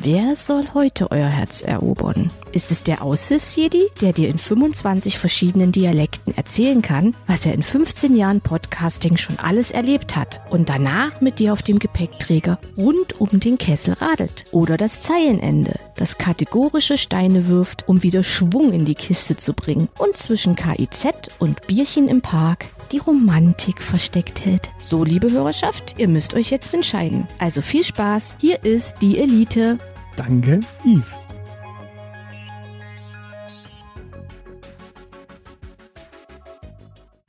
[0.00, 2.30] Wer soll heute euer Herz erobern?
[2.52, 7.64] Ist es der Aushilfsjedi, der dir in 25 verschiedenen Dialekten erzählen kann, was er in
[7.64, 13.20] 15 Jahren Podcasting schon alles erlebt hat und danach mit dir auf dem Gepäckträger rund
[13.20, 14.44] um den Kessel radelt?
[14.52, 19.88] Oder das Zeilenende, das kategorische Steine wirft, um wieder Schwung in die Kiste zu bringen
[19.98, 21.08] und zwischen KIZ
[21.40, 24.70] und Bierchen im Park die Romantik versteckt hält.
[24.78, 27.28] So, liebe Hörerschaft, ihr müsst euch jetzt entscheiden.
[27.38, 29.78] Also viel Spaß, hier ist die Elite.
[30.18, 31.12] Danke, Yves.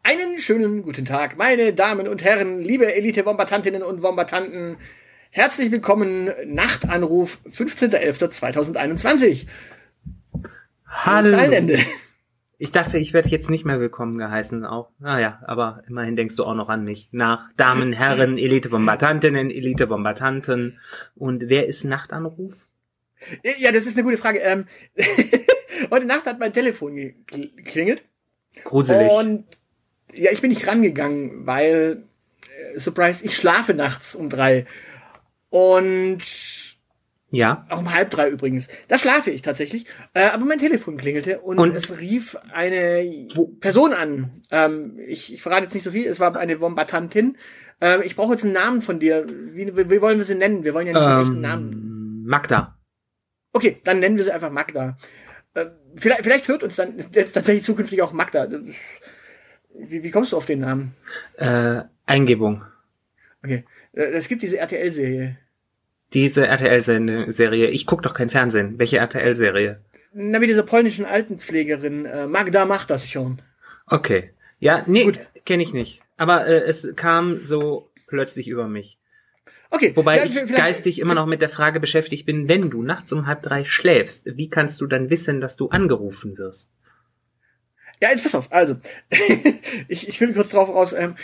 [0.01, 4.77] Einen schönen guten Tag, meine Damen und Herren, liebe Elite-Wombatantinnen und Wombatanten.
[5.29, 9.45] Herzlich willkommen, Nachtanruf, 15.11.2021.
[10.87, 11.37] Hallo.
[12.57, 14.89] Ich dachte, ich werde jetzt nicht mehr willkommen geheißen auch.
[14.97, 17.09] Naja, aber immerhin denkst du auch noch an mich.
[17.11, 20.79] Nach Damen, Herren, Elite-Bombardantinnen, Elite-Bombardanten.
[21.15, 22.65] Und wer ist Nachtanruf?
[23.57, 24.39] Ja, das ist eine gute Frage.
[24.39, 24.65] Ähm,
[25.91, 28.03] heute Nacht hat mein Telefon geklingelt.
[28.63, 29.11] Gruselig.
[29.11, 29.45] Und
[30.13, 32.03] ja, ich bin nicht rangegangen, weil,
[32.73, 34.65] äh, Surprise, ich schlafe nachts um drei.
[35.49, 36.19] Und
[37.31, 37.65] ja.
[37.69, 38.67] auch um halb drei übrigens.
[38.87, 39.85] Da schlafe ich tatsächlich.
[40.13, 41.75] Äh, aber mein Telefon klingelte und, Und?
[41.75, 43.27] es rief eine
[43.59, 44.41] Person an.
[44.51, 47.37] Ähm, ich, ich verrate jetzt nicht so viel, es war eine Wombatantin.
[47.81, 49.25] Ähm, ich brauche jetzt einen Namen von dir.
[49.27, 50.63] Wie, wie, wie wollen wir sie nennen?
[50.63, 51.71] Wir wollen ja nicht einen echten Namen.
[51.71, 52.78] Ähm, Magda.
[53.53, 54.97] Okay, dann nennen wir sie einfach Magda.
[55.53, 58.47] Äh, vielleicht, vielleicht hört uns dann jetzt tatsächlich zukünftig auch Magda.
[59.73, 60.95] Wie, wie kommst du auf den Namen?
[61.37, 62.63] Äh, Eingebung.
[63.43, 63.65] Okay.
[63.93, 65.37] Äh, Es gibt diese RTL-Serie.
[66.13, 67.67] Diese RTL-Serie.
[67.69, 68.77] Ich guck doch kein Fernsehen.
[68.79, 69.81] Welche RTL-Serie?
[70.13, 72.05] Na, wie diese polnischen Altenpflegerin.
[72.05, 73.41] Äh, Magda macht das schon.
[73.85, 74.31] Okay.
[74.59, 75.19] Ja, nee, Gut.
[75.45, 76.01] kenne ich nicht.
[76.17, 78.98] Aber äh, es kam so plötzlich über mich.
[79.71, 79.91] Okay.
[79.95, 83.11] Wobei ja, ich vielleicht- geistig immer noch mit der Frage beschäftigt bin, wenn du nachts
[83.13, 86.69] um halb drei schläfst, wie kannst du dann wissen, dass du angerufen wirst?
[88.01, 88.51] Ja, jetzt pass auf.
[88.51, 88.77] Also,
[89.89, 90.93] ich, ich will kurz drauf raus.
[90.93, 91.15] Ähm,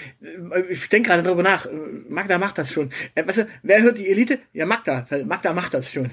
[0.70, 1.68] ich denke gerade drüber nach.
[2.10, 2.90] Magda macht das schon.
[3.16, 4.40] Äh, weißt du, wer hört die Elite?
[4.54, 5.08] Ja, Magda.
[5.26, 6.12] Magda macht das schon.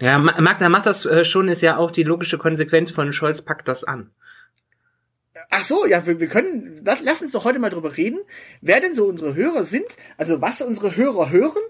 [0.00, 3.42] Ja, Ma- Magda macht das äh, schon, ist ja auch die logische Konsequenz von Scholz
[3.42, 4.10] packt das an.
[5.50, 6.80] Ach so, ja, wir, wir können.
[6.84, 8.20] Lass, lass uns doch heute mal drüber reden,
[8.60, 9.86] wer denn so unsere Hörer sind.
[10.16, 11.62] Also was unsere Hörer hören,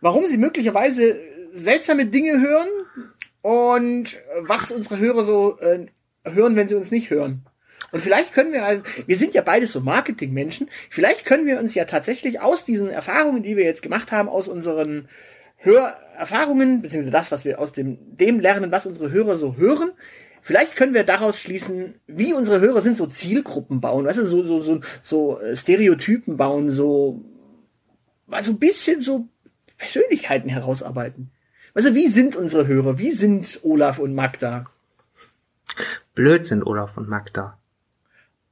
[0.00, 1.18] warum sie möglicherweise
[1.52, 2.68] seltsame Dinge hören
[3.42, 5.86] und was unsere Hörer so äh,
[6.24, 7.44] hören, wenn sie uns nicht hören.
[7.92, 11.74] Und vielleicht können wir, also, wir sind ja beides so Marketingmenschen, vielleicht können wir uns
[11.74, 15.08] ja tatsächlich aus diesen Erfahrungen, die wir jetzt gemacht haben, aus unseren
[15.58, 19.92] Hörerfahrungen, beziehungsweise das, was wir aus dem, dem lernen, was unsere Hörer so hören,
[20.44, 24.44] vielleicht können wir daraus schließen, wie unsere Hörer sind, so Zielgruppen bauen, weißt du, so,
[24.44, 27.24] so, so, so äh, Stereotypen bauen, so,
[28.28, 29.26] also ein bisschen so
[29.78, 31.30] Persönlichkeiten herausarbeiten.
[31.72, 32.98] Weißt du, wie sind unsere Hörer?
[32.98, 34.66] Wie sind Olaf und Magda?
[36.14, 37.58] Blödsinn, Olaf und Magda.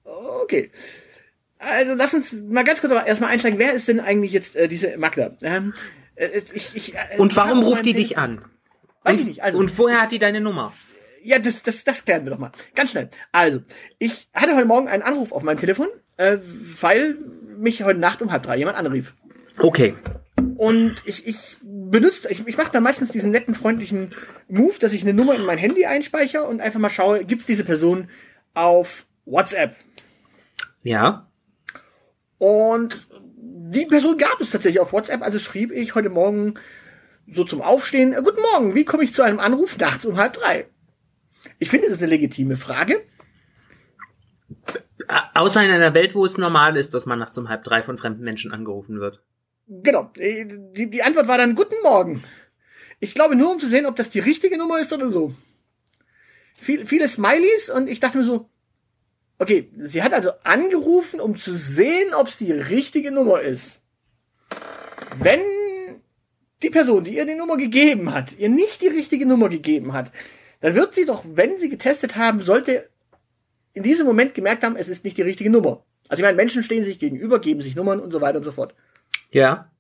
[0.04, 0.70] Okay.
[1.58, 3.58] Also lass uns mal ganz kurz aber erstmal einsteigen.
[3.60, 5.36] Wer ist denn eigentlich jetzt äh, diese Magda?
[5.42, 5.74] Ähm,
[6.16, 8.44] äh, ich, ich, äh, Und warum ruft die mein dich Telefon- an?
[9.04, 9.42] Weiß ich nicht.
[9.44, 10.72] Also, Und woher hat die deine Nummer?
[11.22, 12.52] Ja, das, das, das klären wir doch mal.
[12.74, 13.10] Ganz schnell.
[13.32, 13.60] Also,
[13.98, 16.38] ich hatte heute Morgen einen Anruf auf meinem Telefon, äh,
[16.80, 17.18] weil
[17.56, 19.14] mich heute Nacht um halb drei jemand anrief.
[19.58, 19.94] Okay.
[20.56, 24.14] Und ich, ich benutze, ich, ich mache da meistens diesen netten, freundlichen
[24.48, 27.64] Move, dass ich eine Nummer in mein Handy einspeichere und einfach mal schaue, gibt's diese
[27.64, 28.08] Person
[28.54, 29.76] auf WhatsApp?
[30.82, 31.28] Ja.
[32.38, 33.06] Und
[33.36, 36.54] die Person gab es tatsächlich auf WhatsApp, also schrieb ich heute Morgen
[37.30, 40.34] so zum Aufstehen, äh, guten Morgen, wie komme ich zu einem Anruf nachts um halb
[40.34, 40.66] drei?
[41.58, 43.02] Ich finde, das ist eine legitime Frage.
[45.08, 47.82] A- Außer in einer Welt, wo es normal ist, dass man nachts um halb drei
[47.82, 49.22] von fremden Menschen angerufen wird.
[49.68, 52.24] Genau, äh, die, die Antwort war dann, guten Morgen.
[53.00, 55.34] Ich glaube nur, um zu sehen, ob das die richtige Nummer ist oder so.
[56.56, 58.48] Viel, viele Smileys und ich dachte mir so,
[59.38, 63.80] okay, sie hat also angerufen, um zu sehen, ob es die richtige Nummer ist.
[65.18, 65.40] Wenn
[66.62, 70.12] die Person, die ihr die Nummer gegeben hat, ihr nicht die richtige Nummer gegeben hat,
[70.62, 72.88] dann wird sie doch, wenn sie getestet haben, sollte
[73.74, 75.84] in diesem Moment gemerkt haben, es ist nicht die richtige Nummer.
[76.08, 78.52] Also ich meine, Menschen stehen sich gegenüber, geben sich Nummern und so weiter und so
[78.52, 78.74] fort.
[79.30, 79.70] Ja.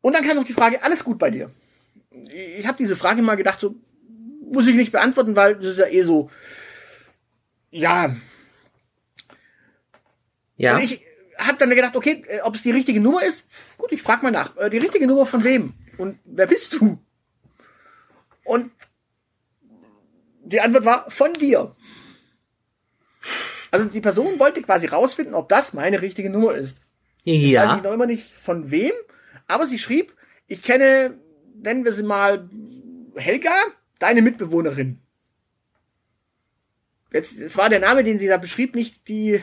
[0.00, 1.50] Und dann kam noch die Frage, alles gut bei dir?
[2.32, 3.74] Ich habe diese Frage mal gedacht, so
[4.50, 6.30] muss ich nicht beantworten, weil das ist ja eh so,
[7.70, 8.16] ja.
[10.56, 10.76] Ja.
[10.76, 11.02] Und ich
[11.38, 13.44] habe dann gedacht, okay, äh, ob es die richtige Nummer ist,
[13.76, 14.56] gut, ich frage mal nach.
[14.56, 15.74] Äh, Die richtige Nummer von wem?
[15.98, 16.98] Und wer bist du?
[18.46, 18.70] Und
[20.44, 21.74] die Antwort war von dir.
[23.70, 26.78] Also die Person wollte quasi rausfinden, ob das meine richtige Nummer ist.
[27.24, 27.68] Ja.
[27.68, 28.92] Weiß ich noch immer nicht von wem,
[29.48, 30.14] aber sie schrieb,
[30.46, 31.18] ich kenne,
[31.56, 32.48] nennen wir sie mal
[33.16, 33.50] Helga,
[33.98, 35.00] deine Mitbewohnerin.
[37.12, 39.42] Jetzt, es war der Name, den sie da beschrieb, nicht die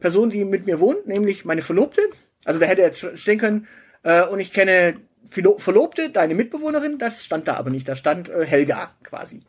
[0.00, 2.00] Person, die mit mir wohnt, nämlich meine Verlobte.
[2.44, 3.66] Also da hätte jetzt stehen können,
[4.02, 5.00] äh, und ich kenne
[5.30, 7.88] Verlobte, deine Mitbewohnerin, das stand da aber nicht.
[7.88, 9.42] Da stand äh, Helga quasi.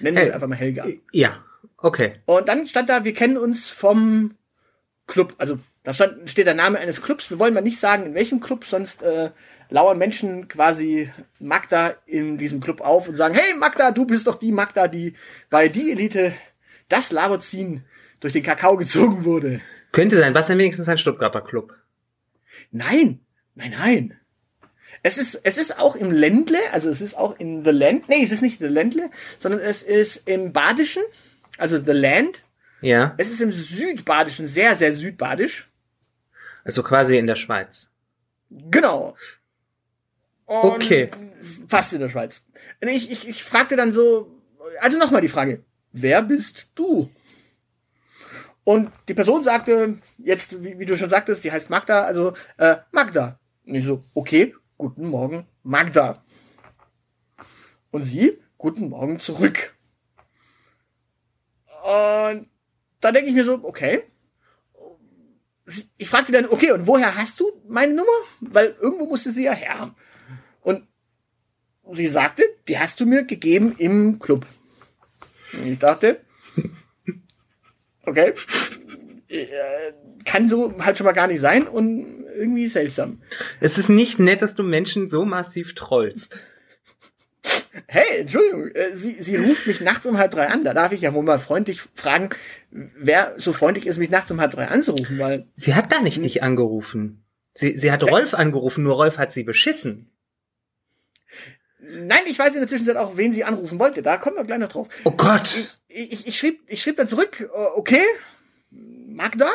[0.00, 0.86] Nennen wir Hel- sie einfach mal Helga.
[1.12, 1.44] Ja,
[1.78, 2.14] okay.
[2.26, 4.34] Und dann stand da, wir kennen uns vom
[5.06, 5.34] Club.
[5.38, 7.30] Also da stand, steht der Name eines Clubs.
[7.30, 9.30] Wir wollen mal nicht sagen, in welchem Club, sonst äh,
[9.70, 14.34] lauern Menschen quasi Magda in diesem Club auf und sagen, hey Magda, du bist doch
[14.36, 15.14] die Magda, die
[15.48, 16.32] bei die Elite
[16.88, 17.84] das Laberziehen
[18.20, 19.60] durch den Kakao gezogen wurde.
[19.92, 20.34] Könnte sein.
[20.34, 21.74] Was denn wenigstens ein Stuttgarter Club?
[22.70, 23.20] Nein,
[23.54, 24.19] nein, nein.
[25.02, 28.22] Es ist, es ist auch im Ländle, also es ist auch in The Land, nee,
[28.22, 31.02] es ist nicht The Ländle, sondern es ist im Badischen,
[31.56, 32.42] also The Land.
[32.82, 33.14] Ja.
[33.16, 35.70] Es ist im Südbadischen, sehr, sehr südbadisch.
[36.64, 37.90] Also quasi in der Schweiz.
[38.50, 39.16] Genau.
[40.46, 41.10] Und Okay.
[41.68, 42.42] Fast in der Schweiz.
[42.80, 44.40] Ich, ich, ich fragte dann so,
[44.80, 47.10] also nochmal die Frage, wer bist du?
[48.64, 52.76] Und die Person sagte, jetzt, wie, wie du schon sagtest, die heißt Magda, also äh,
[52.92, 53.38] Magda.
[53.64, 56.24] Und ich so, okay, guten Morgen, Magda.
[57.90, 59.76] Und sie, guten Morgen zurück.
[61.84, 62.48] Und
[63.00, 64.04] da denke ich mir so, okay.
[65.98, 68.10] Ich fragte dann, okay, und woher hast du meine Nummer?
[68.40, 69.94] Weil irgendwo musste sie ja her haben.
[70.62, 70.88] Und
[71.92, 74.46] sie sagte, die hast du mir gegeben im Club.
[75.52, 76.24] Und ich dachte,
[78.06, 78.32] okay,
[79.28, 79.92] äh,
[80.24, 83.20] kann so halt schon mal gar nicht sein und irgendwie seltsam.
[83.60, 86.38] Es ist nicht nett, dass du Menschen so massiv trollst.
[87.86, 90.64] Hey, Entschuldigung, äh, sie, sie ruft mich nachts um halb drei an.
[90.64, 92.30] Da darf ich ja wohl mal freundlich fragen,
[92.70, 96.22] wer so freundlich ist, mich nachts um halb drei anzurufen, weil Sie hat gar nicht
[96.24, 97.24] dich angerufen.
[97.54, 100.10] Sie, sie hat Rolf angerufen, nur Rolf hat sie beschissen.
[101.80, 104.02] Nein, ich weiß in der Zwischenzeit auch, wen sie anrufen wollte.
[104.02, 104.88] Da kommen wir gleich noch drauf.
[105.04, 105.56] Oh Gott.
[105.88, 108.04] Ich, ich, ich, schrieb, ich schrieb dann zurück, äh, okay,
[108.70, 109.50] Magda.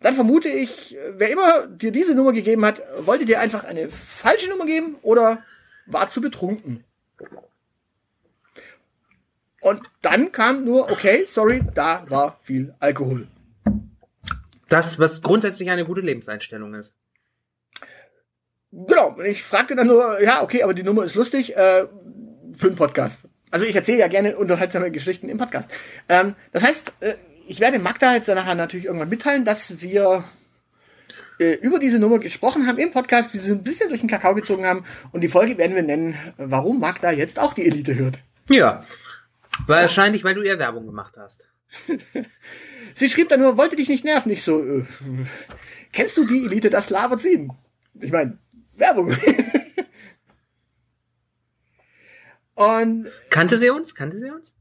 [0.00, 4.48] Dann vermute ich, wer immer dir diese Nummer gegeben hat, wollte dir einfach eine falsche
[4.48, 5.44] Nummer geben oder
[5.86, 6.84] war zu betrunken.
[9.60, 13.28] Und dann kam nur, okay, sorry, da war viel Alkohol.
[14.68, 16.94] Das, was grundsätzlich eine gute Lebenseinstellung ist.
[18.72, 21.86] Genau, ich fragte dann nur, ja, okay, aber die Nummer ist lustig, äh,
[22.56, 23.24] für einen Podcast.
[23.50, 25.70] Also ich erzähle ja gerne unterhaltsame Geschichten im Podcast.
[26.08, 27.16] Ähm, das heißt, äh,
[27.50, 30.22] ich werde Magda jetzt nachher natürlich irgendwann mitteilen, dass wir
[31.40, 34.36] äh, über diese Nummer gesprochen haben im Podcast, wie sie ein bisschen durch den Kakao
[34.36, 38.20] gezogen haben und die Folge werden wir nennen, warum Magda jetzt auch die Elite hört.
[38.48, 38.86] Ja.
[39.66, 41.44] Wahrscheinlich, weil du ihr Werbung gemacht hast.
[42.94, 44.30] Sie schrieb dann nur, wollte dich nicht nerven.
[44.30, 44.84] Ich so, äh,
[45.92, 47.48] kennst du die Elite, das labert sie?
[48.00, 48.38] Ich meine,
[48.76, 49.12] Werbung.
[52.54, 53.96] und Kannte sie uns?
[53.96, 54.54] Kannte sie uns?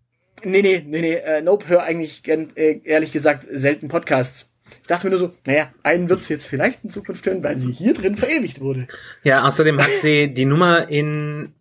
[0.43, 4.45] Nee, nee, nee, nee, äh, Nope, hör eigentlich gern, äh, ehrlich gesagt selten Podcasts.
[4.81, 7.71] Ich dachte mir nur so, naja, einen wird's jetzt vielleicht in Zukunft hören, weil sie
[7.71, 8.87] hier drin verewigt wurde.
[9.23, 11.53] Ja, außerdem hat sie die Nummer in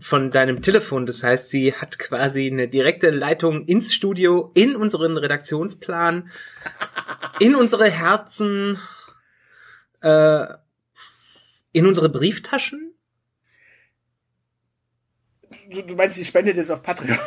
[0.00, 1.06] von deinem Telefon.
[1.06, 6.30] Das heißt, sie hat quasi eine direkte Leitung ins Studio, in unseren Redaktionsplan,
[7.40, 8.78] in unsere Herzen,
[10.00, 10.46] äh,
[11.72, 12.94] in unsere Brieftaschen.
[15.70, 17.18] Du, du meinst, sie spendet jetzt auf Patreon.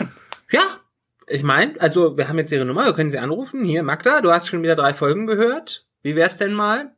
[0.52, 0.80] Ja,
[1.28, 3.64] ich meine, also wir haben jetzt ihre Nummer, wir können sie anrufen.
[3.66, 5.86] Hier, Magda, du hast schon wieder drei Folgen gehört.
[6.02, 6.96] Wie wär's denn mal?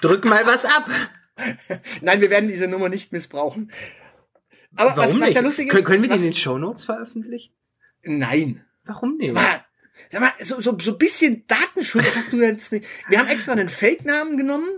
[0.00, 0.88] Drück mal was ab.
[2.00, 3.72] Nein, wir werden diese Nummer nicht missbrauchen.
[4.76, 5.72] Aber Warum was, was ja lustig ist.
[5.72, 7.52] Können, können wir die in den Shownotes veröffentlichen?
[8.02, 8.64] Nein.
[8.84, 9.34] Warum nicht?
[9.34, 9.64] Sag mal,
[10.10, 12.86] sag mal so, so, so ein bisschen Datenschutz hast du jetzt nicht.
[13.08, 14.68] Wir haben extra einen Fake-Namen genommen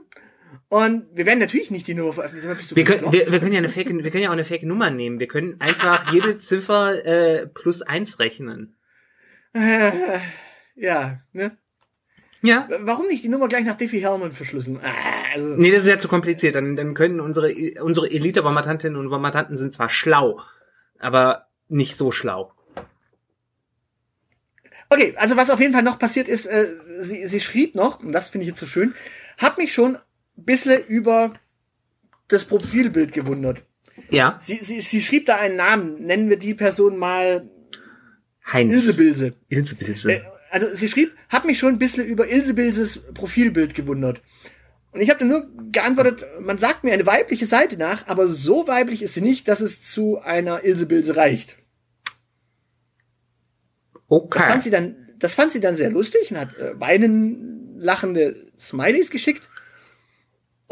[0.72, 2.74] und wir werden natürlich nicht die Nummer veröffentlichen.
[2.74, 4.88] Wir können, wir, wir können ja eine Fake, wir können ja auch eine Fake Nummer
[4.88, 5.20] nehmen.
[5.20, 8.74] Wir können einfach jede Ziffer äh, plus eins rechnen.
[9.52, 10.20] Äh,
[10.74, 11.58] ja, ne?
[12.40, 12.70] Ja.
[12.80, 14.80] Warum nicht die Nummer gleich nach Diffie Hellman verschlüsseln?
[14.82, 16.54] Ah, also, Nee, das ist ja zu kompliziert.
[16.54, 17.52] Dann, dann können unsere,
[17.82, 20.40] unsere Elite-Bombardantinnen und Bombardanten sind zwar schlau,
[20.98, 22.50] aber nicht so schlau.
[24.88, 26.68] Okay, also was auf jeden Fall noch passiert ist, äh,
[27.00, 28.94] sie, sie schrieb noch, und das finde ich jetzt so schön,
[29.36, 29.98] hab mich schon
[30.36, 31.34] bisschen über
[32.28, 33.64] das Profilbild gewundert.
[34.10, 34.38] Ja.
[34.42, 37.48] Sie, sie, sie schrieb da einen Namen, nennen wir die Person mal
[38.50, 38.72] Heinz.
[38.72, 39.34] Ilsebilse.
[39.48, 40.12] Ilsebilse.
[40.12, 40.20] Äh,
[40.50, 44.22] also sie schrieb, hab mich schon ein bisschen über Ilsebilses Profilbild gewundert.
[44.92, 48.68] Und ich habe dann nur geantwortet, man sagt mir eine weibliche Seite nach, aber so
[48.68, 51.56] weiblich ist sie nicht, dass es zu einer Ilsebilse reicht.
[54.08, 54.60] Das fand Okay.
[54.60, 59.48] sie dann das fand sie dann sehr lustig und hat äh, weinen lachende Smileys geschickt.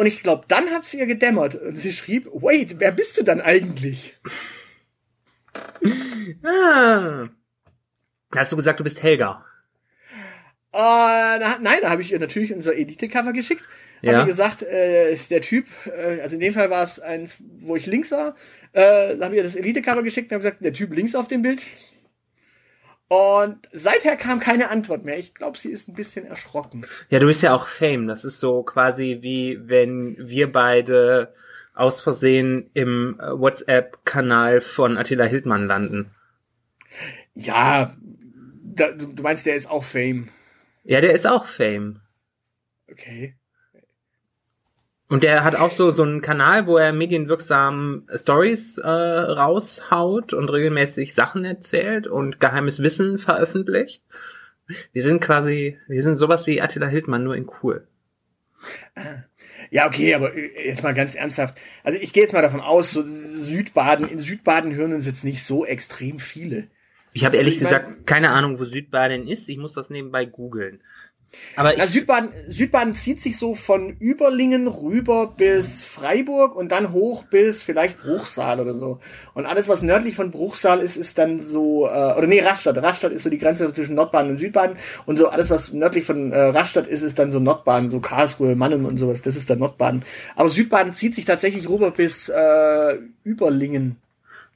[0.01, 3.23] Und ich glaube, dann hat sie ihr gedämmert und sie schrieb, wait, wer bist du
[3.23, 4.15] dann eigentlich?
[6.43, 7.29] Ah.
[8.35, 9.45] Hast du gesagt, du bist Helga?
[10.73, 10.79] Äh,
[11.39, 13.63] na, nein, da habe ich ihr natürlich unser Elite-Cover geschickt.
[14.01, 14.21] Ja.
[14.21, 17.85] Habe gesagt, äh, der Typ, äh, also in dem Fall war es eins, wo ich
[17.85, 18.37] links war,
[18.73, 21.29] äh, da habe ich ihr das Elite-Cover geschickt und habe gesagt, der Typ links auf
[21.29, 21.61] dem Bild.
[23.11, 25.19] Und seither kam keine Antwort mehr.
[25.19, 26.87] Ich glaube, sie ist ein bisschen erschrocken.
[27.09, 28.07] Ja, du bist ja auch Fame.
[28.07, 31.35] Das ist so quasi wie wenn wir beide
[31.75, 36.15] aus Versehen im äh, WhatsApp-Kanal von Attila Hildmann landen.
[37.35, 37.97] Ja,
[38.63, 40.29] da, du du meinst, der ist auch Fame.
[40.85, 42.03] Ja, der ist auch Fame.
[42.89, 43.35] Okay.
[45.11, 50.49] Und der hat auch so so einen Kanal, wo er medienwirksam Stories äh, raushaut und
[50.49, 54.03] regelmäßig Sachen erzählt und geheimes Wissen veröffentlicht.
[54.93, 57.87] Wir sind quasi, wir sind sowas wie Attila Hildmann, nur in cool.
[59.71, 61.57] Ja, okay, aber äh, jetzt mal ganz ernsthaft.
[61.83, 65.45] Also ich gehe jetzt mal davon aus, so Südbaden, in Südbaden hören uns jetzt nicht
[65.45, 66.69] so extrem viele.
[67.13, 69.49] Ich habe ehrlich Ich mein- gesagt keine Ahnung, wo Südbaden ist.
[69.49, 70.81] Ich muss das nebenbei googeln.
[71.57, 77.25] Aber Na, Südbaden, Südbaden zieht sich so von Überlingen rüber bis Freiburg und dann hoch
[77.25, 78.99] bis vielleicht Bruchsal oder so.
[79.35, 82.83] Und alles, was nördlich von Bruchsal ist, ist dann so, äh, oder nee, Rastatt.
[82.83, 84.77] Rastatt ist so die Grenze zwischen Nordbaden und Südbaden.
[85.07, 88.57] Und so alles, was nördlich von äh, Rastatt ist, ist dann so Nordbaden, so Karlsruhe,
[88.57, 89.23] Mannheim und sowas.
[89.23, 90.05] Das ist dann Nordbaden.
[90.37, 93.97] Aber Südbaden zieht sich tatsächlich rüber bis äh, Überlingen.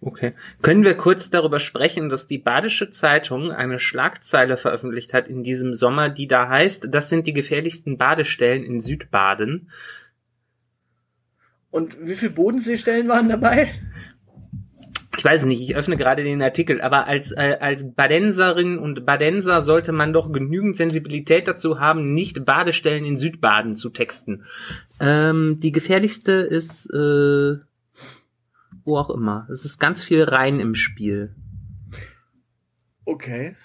[0.05, 0.35] Okay.
[0.63, 5.75] Können wir kurz darüber sprechen, dass die Badische Zeitung eine Schlagzeile veröffentlicht hat in diesem
[5.75, 9.71] Sommer, die da heißt, das sind die gefährlichsten Badestellen in Südbaden.
[11.71, 13.69] Und wie viele Bodenseestellen waren dabei?
[15.17, 19.63] Ich weiß nicht, ich öffne gerade den Artikel, aber als, äh, als Badenserin und Badenser
[19.63, 24.45] sollte man doch genügend Sensibilität dazu haben, nicht Badestellen in Südbaden zu texten.
[25.01, 27.57] Ähm, die gefährlichste ist, äh,
[28.85, 29.47] wo auch immer.
[29.53, 31.35] Es ist ganz viel Rhein im Spiel.
[33.05, 33.57] Okay.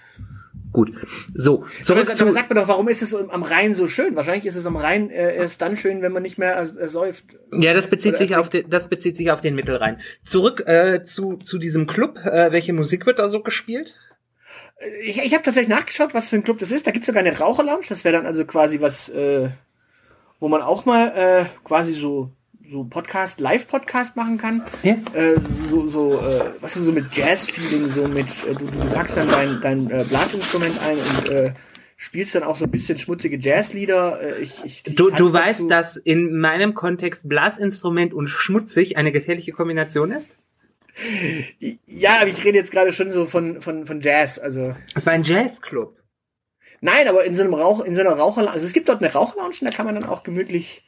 [0.71, 0.91] Gut.
[1.33, 3.88] So, Aber, zurück sag- zu, aber sag mir doch, warum ist es am Rhein so
[3.88, 4.15] schön?
[4.15, 7.23] Wahrscheinlich ist es am Rhein äh, erst dann schön, wenn man nicht mehr äh, säuft.
[7.51, 9.99] ja, das bezieht Oder sich auf den, das bezieht sich auf den Mittelrhein.
[10.23, 12.19] Zurück äh, zu zu diesem Club.
[12.23, 13.95] Äh, welche Musik wird da so gespielt?
[15.03, 16.85] Ich, ich habe tatsächlich nachgeschaut, was für ein Club das ist.
[16.85, 17.83] Da gibt's sogar eine Raucherlounge.
[17.89, 19.49] Das wäre dann also quasi was, äh,
[20.39, 22.31] wo man auch mal äh, quasi so
[22.69, 24.63] so Podcast, Live-Podcast machen kann.
[24.83, 24.93] Ja.
[25.13, 25.35] Äh,
[25.69, 29.27] so, so, äh, was ist so mit Jazz-Feeling, so mit, äh, du, du packst dann
[29.29, 31.53] dein, dein äh, Blasinstrument ein und äh,
[31.97, 34.21] spielst dann auch so ein bisschen schmutzige Jazzlieder.
[34.21, 35.33] Äh, ich, ich, ich Du, du dazu.
[35.33, 40.38] weißt, dass in meinem Kontext Blasinstrument und schmutzig eine gefährliche Kombination ist?
[41.85, 44.75] Ja, aber ich rede jetzt gerade schon so von, von, von Jazz, also.
[44.95, 45.95] Es war ein Jazzclub.
[46.81, 49.11] Nein, aber in so einem Rauch, in so einer Raucherlounge, also es gibt dort eine
[49.11, 50.83] Raucherlounge, und da kann man dann auch gemütlich,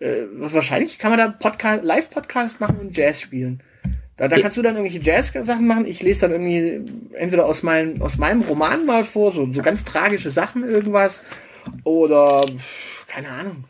[0.00, 3.62] äh, wahrscheinlich kann man da Podcast, Live-Podcast machen und Jazz spielen.
[4.16, 5.86] Da, da kannst du dann irgendwelche Jazz-Sachen machen.
[5.86, 6.80] Ich lese dann irgendwie
[7.14, 11.24] entweder aus meinem, aus meinem Roman mal vor, so, so ganz tragische Sachen, irgendwas.
[11.82, 12.46] Oder,
[13.08, 13.64] keine Ahnung.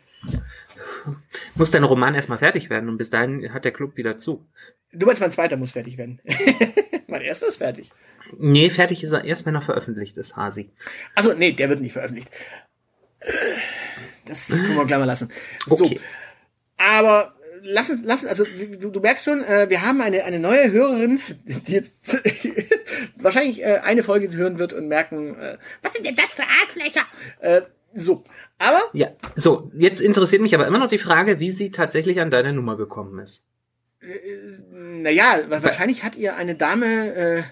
[1.55, 4.45] Muss dein Roman erstmal fertig werden und bis dahin hat der Club wieder zu.
[4.91, 6.21] Du meinst, mein zweiter muss fertig werden.
[7.07, 7.91] mein erster ist fertig.
[8.37, 10.69] Nee, fertig ist er erst, wenn er veröffentlicht ist, Hasi.
[11.15, 12.29] Also nee, der wird nicht veröffentlicht.
[14.25, 15.29] Das können wir gleich mal lassen.
[15.67, 15.99] So, Okay.
[16.77, 20.39] aber lass uns, lass uns, also du, du merkst schon, äh, wir haben eine, eine
[20.39, 22.17] neue Hörerin, die jetzt
[23.17, 27.05] wahrscheinlich äh, eine Folge hören wird und merken, äh, was sind denn das für Arschlöcher?
[27.39, 27.61] Äh,
[27.93, 28.23] so,
[28.59, 32.29] aber Ja, so, jetzt interessiert mich aber immer noch die Frage, wie sie tatsächlich an
[32.29, 33.41] deine Nummer gekommen ist.
[34.71, 37.43] naja, wa- wahrscheinlich hat ihr eine Dame, äh,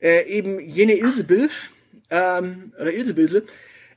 [0.00, 1.50] äh, eben jene Ilsebill,
[2.10, 3.44] ähm, oder Ilsebilse,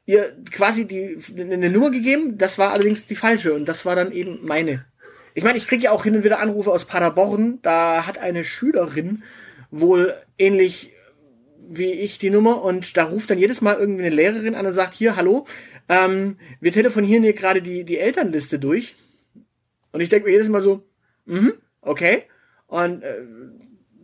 [0.07, 4.11] ihr quasi die eine Nummer gegeben, das war allerdings die falsche und das war dann
[4.11, 4.85] eben meine.
[5.35, 8.43] Ich meine, ich kriege ja auch hin und wieder Anrufe aus Paderborn, da hat eine
[8.43, 9.23] Schülerin
[9.69, 10.93] wohl ähnlich
[11.69, 14.71] wie ich die Nummer und da ruft dann jedes Mal irgendwie eine Lehrerin an und
[14.73, 15.45] sagt, hier, hallo,
[15.89, 18.95] ähm, wir telefonieren hier gerade die, die Elternliste durch.
[19.91, 20.85] Und ich denke mir jedes Mal so,
[21.25, 22.23] mhm, okay.
[22.67, 23.23] Und äh,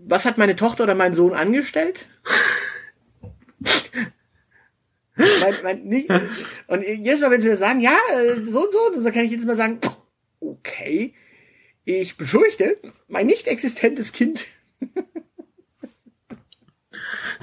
[0.06, 2.08] was hat meine Tochter oder mein Sohn angestellt?
[5.16, 6.10] mein, mein, nicht,
[6.68, 9.32] und jedes Mal, wenn sie mir sagen, ja, äh, so und so, dann kann ich
[9.32, 9.80] jedes Mal sagen,
[10.40, 11.14] okay,
[11.86, 12.78] ich befürchte,
[13.08, 14.46] mein nicht existentes Kind.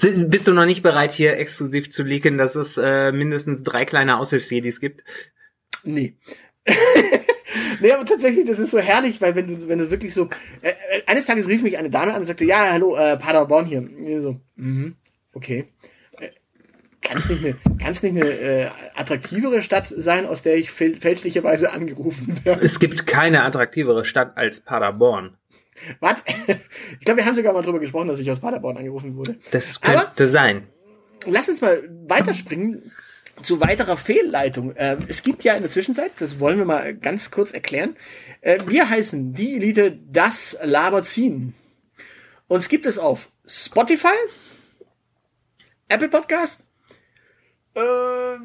[0.01, 4.19] Bist du noch nicht bereit, hier exklusiv zu leaken, dass es äh, mindestens drei kleine
[4.19, 5.05] Aushilfsjedis gibt?
[5.85, 6.15] Nee.
[7.81, 10.29] nee, aber tatsächlich, das ist so herrlich, weil wenn du, wenn du wirklich so,
[10.63, 13.67] äh, äh, eines Tages rief mich eine Dame an und sagte, ja, hallo, äh, Paderborn
[13.67, 13.81] hier.
[13.81, 14.97] Und so, mhm,
[15.33, 15.69] okay.
[17.11, 20.95] Kann es nicht eine, kann's nicht eine äh, attraktivere Stadt sein, aus der ich fäl
[21.01, 22.65] fälschlicherweise angerufen werde?
[22.65, 25.37] Es gibt keine attraktivere Stadt als Paderborn.
[25.99, 26.23] Was?
[27.01, 29.37] Ich glaube, wir haben sogar mal drüber gesprochen, dass ich aus Paderborn angerufen wurde.
[29.51, 30.69] Das könnte Aber- sein.
[31.27, 32.93] Lass uns mal weiterspringen
[33.43, 34.75] zu weiterer Fehlleitung.
[34.77, 37.97] Ähm, es gibt ja in der Zwischenzeit, das wollen wir mal ganz kurz erklären,
[38.43, 41.55] äh, wir heißen die Elite das Laberziehen.
[42.49, 44.15] Uns gibt es auf Spotify,
[45.89, 46.65] Apple Podcast,
[47.75, 48.39] äh,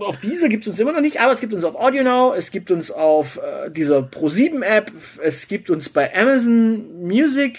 [0.00, 2.50] auf diese gibt es uns immer noch nicht, aber es gibt uns auf AudioNow, es
[2.50, 4.90] gibt uns auf äh, dieser Pro7-App,
[5.22, 7.58] es gibt uns bei Amazon Music,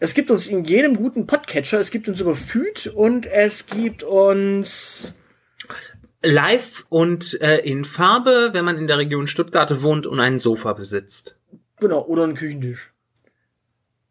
[0.00, 4.02] es gibt uns in jedem guten Podcatcher, es gibt uns über Feed und es gibt
[4.02, 5.12] uns
[6.22, 10.72] Live und äh, in Farbe, wenn man in der Region Stuttgart wohnt und ein Sofa
[10.72, 11.36] besitzt.
[11.78, 12.92] Genau, oder einen Küchentisch.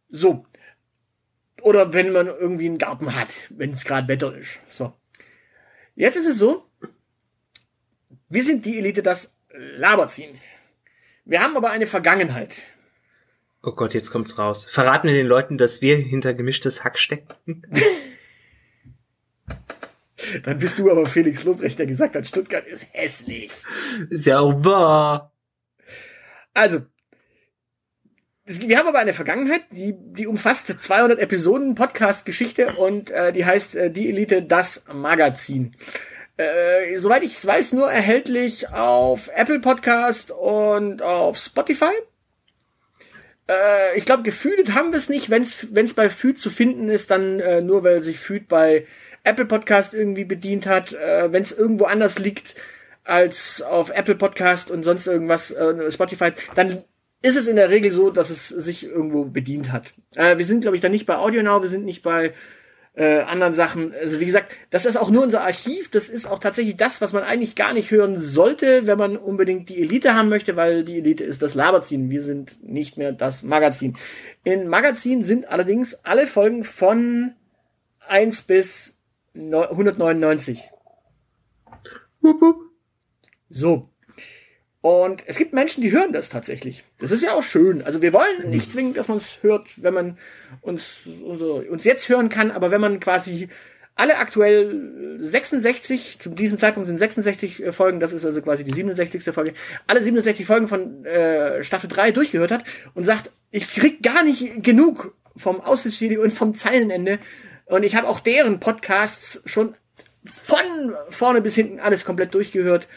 [0.10, 0.46] So.
[1.62, 4.60] Oder wenn man irgendwie einen Garten hat, wenn es gerade Wetter ist.
[4.70, 4.94] So.
[5.96, 6.66] Jetzt ist es so,
[8.30, 10.40] wir sind die Elite, das Laberziehen.
[11.26, 12.56] Wir haben aber eine Vergangenheit.
[13.64, 14.66] Oh Gott, jetzt kommt's raus.
[14.66, 17.36] Verraten wir den Leuten, dass wir hinter gemischtes Hack stecken?
[20.44, 23.52] Dann bist du aber Felix Lobrecht, der gesagt hat, Stuttgart ist hässlich.
[24.10, 25.34] Ist ja auch wahr.
[26.54, 26.82] Also,
[28.60, 33.76] wir haben aber eine Vergangenheit, die, die umfasst 200 Episoden Podcast-Geschichte und äh, die heißt
[33.76, 35.76] äh, Die Elite, das Magazin.
[36.38, 41.94] Äh, soweit ich es weiß, nur erhältlich auf Apple Podcast und auf Spotify.
[43.48, 45.30] Äh, ich glaube, gefühlt haben wir es nicht.
[45.30, 48.88] Wenn es bei Feed zu finden ist, dann äh, nur, weil sich Feed bei
[49.24, 50.94] Apple Podcast irgendwie bedient hat.
[50.94, 52.56] Äh, Wenn es irgendwo anders liegt
[53.04, 56.84] als auf Apple Podcast und sonst irgendwas, äh, Spotify, dann
[57.22, 59.94] ist es in der Regel so, dass es sich irgendwo bedient hat.
[60.16, 62.34] Äh, wir sind, glaube ich, da nicht bei AudioNow, wir sind nicht bei
[62.94, 63.94] äh, anderen Sachen.
[63.94, 65.90] Also wie gesagt, das ist auch nur unser Archiv.
[65.92, 69.70] Das ist auch tatsächlich das, was man eigentlich gar nicht hören sollte, wenn man unbedingt
[69.70, 72.10] die Elite haben möchte, weil die Elite ist das Laberziehen.
[72.10, 73.98] Wir sind nicht mehr das Magazin.
[74.44, 77.34] In Magazin sind allerdings alle Folgen von
[78.08, 78.98] 1 bis
[79.34, 80.70] neu- 199.
[82.22, 82.56] Wup, wup.
[83.50, 83.90] So.
[84.82, 86.84] Und es gibt Menschen, die hören das tatsächlich.
[86.98, 87.84] Das ist ja auch schön.
[87.84, 90.18] Also wir wollen nicht zwingend, dass man es hört, wenn man
[90.62, 93.50] uns, uns jetzt hören kann, aber wenn man quasi
[93.96, 98.74] alle aktuell 66, zu diesem Zeitpunkt sind 66 äh, Folgen, das ist also quasi die
[98.74, 99.24] 67.
[99.34, 99.54] Folge,
[99.86, 102.64] alle 67 Folgen von äh, Staffel 3 durchgehört hat
[102.96, 107.20] und sagt, ich krieg gar nicht genug vom Aussichtsvideo und vom Zeilenende
[107.66, 109.76] und ich habe auch deren Podcasts schon
[110.26, 112.88] von vorne bis hinten alles komplett durchgehört,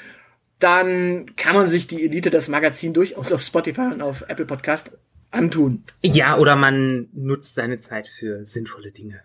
[0.65, 4.91] dann kann man sich die Elite, das Magazin durchaus auf Spotify und auf Apple Podcast
[5.31, 5.85] antun.
[6.03, 9.21] Ja, oder man nutzt seine Zeit für sinnvolle Dinge.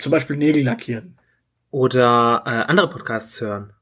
[0.00, 1.16] Zum Beispiel Nägel lackieren.
[1.70, 3.72] Oder äh, andere Podcasts hören.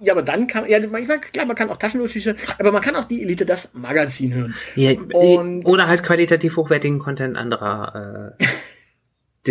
[0.00, 2.96] Ja, aber dann kann ja manchmal klar, man kann auch Taschenmusik hören, aber man kann
[2.96, 4.54] auch die Elite, das Magazin hören.
[4.74, 8.44] Ja, Und- oder halt qualitativ hochwertigen Content anderer äh,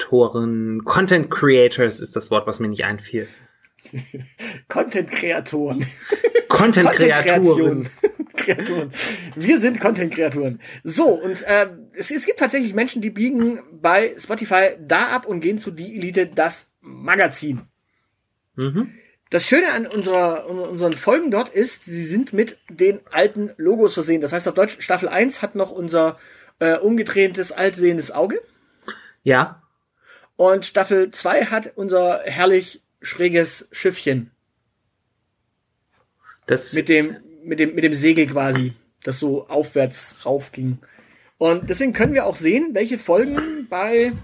[0.00, 0.84] Distributoren.
[0.84, 3.28] Content Creators ist das Wort, was mir nicht einfiel.
[4.68, 5.86] Content-Kreatoren.
[6.48, 7.88] Content-Kreaturen.
[8.36, 8.92] Kreaturen.
[9.36, 10.60] Wir sind Content-Kreaturen.
[10.84, 15.40] So, und äh, es, es gibt tatsächlich Menschen, die biegen bei Spotify da ab und
[15.40, 17.62] gehen zu die Elite, das Magazin.
[18.56, 18.92] Mhm.
[19.30, 23.94] Das Schöne an unserer, un- unseren Folgen dort ist, sie sind mit den alten Logos
[23.94, 24.20] versehen.
[24.20, 26.18] Das heißt auf Deutsch, Staffel 1 hat noch unser
[26.58, 28.40] äh, umgedrehtes, altsehendes Auge.
[29.22, 29.59] Ja,
[30.40, 34.30] Und Staffel 2 hat unser herrlich schräges Schiffchen
[36.46, 38.72] das mit dem, mit dem, mit dem Segel quasi,
[39.02, 40.78] das so aufwärts raufging.
[41.36, 44.14] Und deswegen können wir auch sehen, welche Folgen bei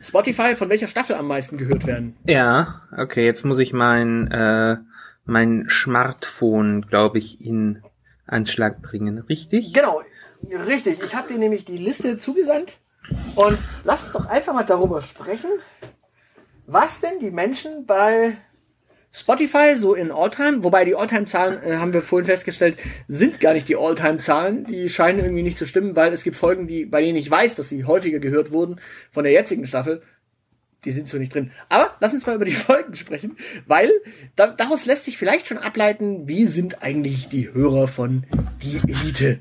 [0.00, 2.16] Spotify von welcher Staffel am meisten gehört werden.
[2.26, 4.78] Ja, okay, jetzt muss ich mein, äh,
[5.24, 7.84] mein Smartphone, glaube ich, in
[8.26, 9.20] Anschlag bringen.
[9.20, 9.74] Richtig?
[9.74, 10.02] Genau,
[10.66, 10.98] richtig.
[11.04, 12.78] Ich habe dir nämlich die Liste zugesandt
[13.34, 15.50] und lass uns doch einfach mal darüber sprechen,
[16.66, 18.36] was denn die Menschen bei
[19.14, 23.68] Spotify so in Alltime, wobei die Alltime-Zahlen, äh, haben wir vorhin festgestellt, sind gar nicht
[23.68, 24.64] die Alltime-Zahlen.
[24.64, 27.54] Die scheinen irgendwie nicht zu stimmen, weil es gibt Folgen, die, bei denen ich weiß,
[27.54, 30.02] dass sie häufiger gehört wurden von der jetzigen Staffel.
[30.86, 31.52] Die sind so nicht drin.
[31.68, 33.90] Aber lass uns mal über die Folgen sprechen, weil
[34.34, 38.24] da, daraus lässt sich vielleicht schon ableiten, wie sind eigentlich die Hörer von
[38.62, 39.40] Die Elite.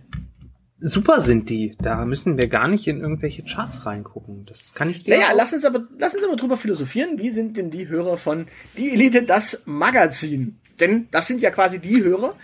[0.84, 1.76] Super sind die.
[1.80, 4.46] Da müssen wir gar nicht in irgendwelche Charts reingucken.
[4.48, 5.16] Das kann ich dir.
[5.16, 7.20] Naja, auch- lass uns aber, lass uns aber drüber philosophieren.
[7.20, 10.58] Wie sind denn die Hörer von Die Elite, das Magazin?
[10.80, 12.36] Denn das sind ja quasi die Hörer,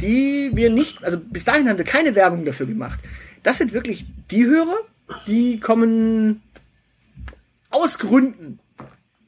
[0.00, 2.98] die wir nicht, also bis dahin haben wir keine Werbung dafür gemacht.
[3.44, 4.76] Das sind wirklich die Hörer,
[5.28, 6.42] die kommen
[7.70, 8.58] Aus Gründen.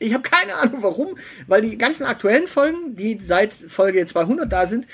[0.00, 4.66] Ich habe keine Ahnung warum, weil die ganzen aktuellen Folgen, die seit Folge 200 da
[4.66, 4.86] sind,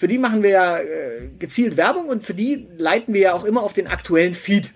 [0.00, 3.44] für die machen wir ja äh, gezielt Werbung und für die leiten wir ja auch
[3.44, 4.72] immer auf den aktuellen Feed.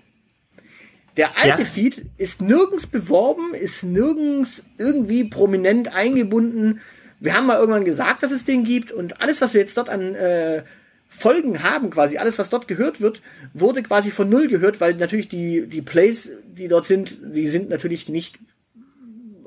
[1.17, 1.67] Der alte ja.
[1.67, 6.79] Feed ist nirgends beworben, ist nirgends irgendwie prominent eingebunden.
[7.19, 9.89] Wir haben mal irgendwann gesagt, dass es den gibt und alles, was wir jetzt dort
[9.89, 10.61] an äh,
[11.07, 13.23] Folgen haben, quasi alles, was dort gehört wird,
[13.55, 17.69] wurde quasi von null gehört, weil natürlich die, die Plays, die dort sind, die sind
[17.69, 18.37] natürlich nicht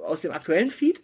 [0.04, 1.00] aus dem aktuellen Feed,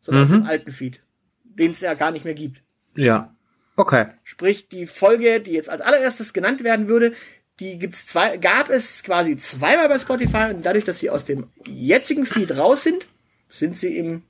[0.00, 0.28] sondern mhm.
[0.28, 1.02] aus dem alten Feed,
[1.44, 2.64] den es ja gar nicht mehr gibt.
[2.96, 3.32] Ja.
[3.78, 4.06] Okay.
[4.24, 7.14] Sprich, die Folge, die jetzt als allererstes genannt werden würde,
[7.60, 11.48] die gibt's zwei, gab es quasi zweimal bei Spotify und dadurch, dass sie aus dem
[11.64, 13.06] jetzigen Feed raus sind,
[13.48, 14.24] sind sie im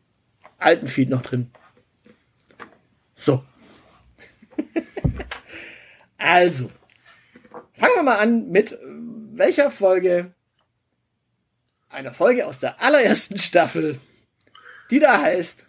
[0.58, 1.50] alten Feed noch drin.
[3.14, 3.42] So.
[6.18, 6.70] also.
[7.72, 8.78] Fangen wir mal an mit
[9.32, 10.34] welcher Folge?
[11.88, 13.98] Einer Folge aus der allerersten Staffel,
[14.90, 15.64] die da heißt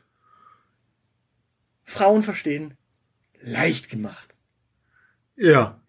[1.85, 2.75] Frauen verstehen
[3.41, 4.35] leicht gemacht.
[5.35, 5.81] Ja.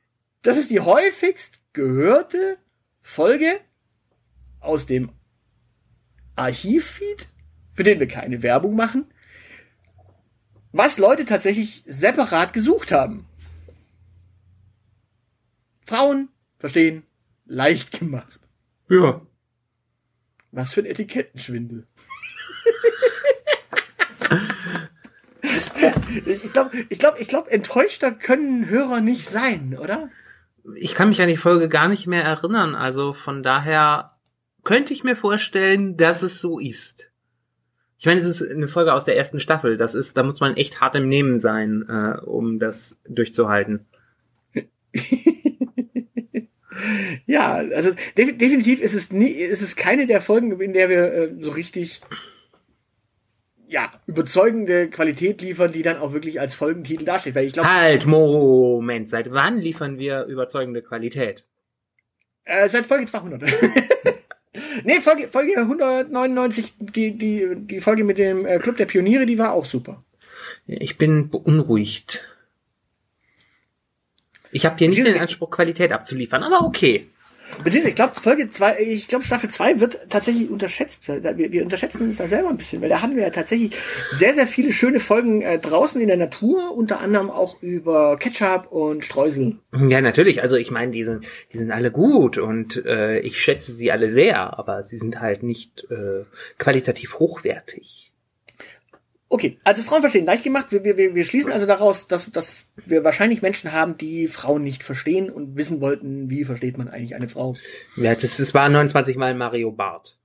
[0.42, 2.58] Das ist die häufigst gehörte
[3.02, 3.60] Folge
[4.60, 5.12] aus dem
[6.36, 7.28] Archivfeed,
[7.72, 9.12] für den wir keine Werbung machen,
[10.72, 13.26] was Leute tatsächlich separat gesucht haben.
[15.84, 17.02] Frauen verstehen,
[17.46, 18.40] leicht gemacht.
[18.88, 19.20] Ja.
[20.52, 21.86] Was für ein Etikettenschwindel.
[26.26, 30.10] ich glaube, ich glaube, ich glaube, enttäuschter können Hörer nicht sein, oder?
[30.76, 32.74] ich kann mich an die Folge gar nicht mehr erinnern.
[32.74, 34.12] Also von daher
[34.64, 37.10] könnte ich mir vorstellen, dass es so ist.
[37.98, 39.76] Ich meine, es ist eine Folge aus der ersten Staffel.
[39.76, 43.86] Das ist, da muss man echt hart im Nehmen sein, äh, um das durchzuhalten.
[47.26, 51.12] ja, also de definitiv ist es nie, ist es keine der Folgen, in der wir
[51.12, 52.00] äh, so richtig
[53.70, 57.34] ja, überzeugende Qualität liefern, die dann auch wirklich als Folgentitel dasteht.
[57.34, 57.72] Weil ich glaube.
[57.72, 61.46] Halt, Moment, seit wann liefern wir überzeugende Qualität?
[62.44, 63.42] Äh, seit Folge 200.
[64.84, 69.38] nee, Folge, Folge 199, die, die, die Folge mit dem äh, Club der Pioniere, die
[69.38, 70.02] war auch super.
[70.66, 72.26] Ich bin beunruhigt.
[74.50, 77.08] Ich habe hier nicht den Anspruch, Qualität abzuliefern, aber okay.
[77.58, 81.08] Beziehungsweise, ich glaube, Folge zwei, ich glaube, Staffel 2 wird tatsächlich unterschätzt.
[81.08, 83.72] Wir, wir unterschätzen uns da selber ein bisschen, weil da hatten wir ja tatsächlich
[84.10, 88.70] sehr, sehr viele schöne Folgen äh, draußen in der Natur, unter anderem auch über Ketchup
[88.70, 89.56] und Streusel.
[89.88, 90.42] Ja, natürlich.
[90.42, 94.10] Also ich meine, die sind, die sind alle gut und äh, ich schätze sie alle
[94.10, 96.24] sehr, aber sie sind halt nicht äh,
[96.58, 98.09] qualitativ hochwertig.
[99.32, 100.72] Okay, also Frauen verstehen leicht gemacht.
[100.72, 104.82] Wir, wir, wir schließen also daraus, dass, dass wir wahrscheinlich Menschen haben, die Frauen nicht
[104.82, 107.54] verstehen und wissen wollten, wie versteht man eigentlich eine Frau.
[107.96, 110.18] Ja, das, das war 29 Mal Mario Barth.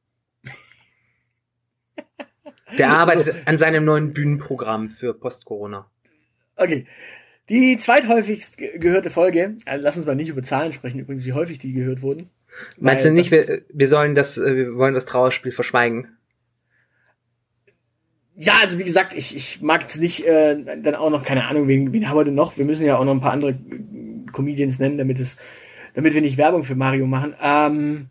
[2.80, 3.40] Der arbeitet so.
[3.46, 5.88] an seinem neuen Bühnenprogramm für Post-Corona.
[6.56, 6.88] Okay.
[7.48, 11.60] Die zweithäufigst gehörte Folge, also lass uns mal nicht über Zahlen sprechen, übrigens, wie häufig
[11.60, 12.32] die gehört wurden.
[12.80, 16.15] Meinst du nicht, wir, wir sollen das, äh, wir wollen das Trauerspiel verschweigen?
[18.38, 21.68] Ja, also wie gesagt, ich, ich mag jetzt nicht äh, dann auch noch, keine Ahnung,
[21.68, 22.58] wen, wen haben wir denn noch?
[22.58, 25.38] Wir müssen ja auch noch ein paar andere äh, Comedians nennen, damit es,
[25.94, 27.36] damit wir nicht Werbung für Mario machen.
[27.42, 28.08] Ähm,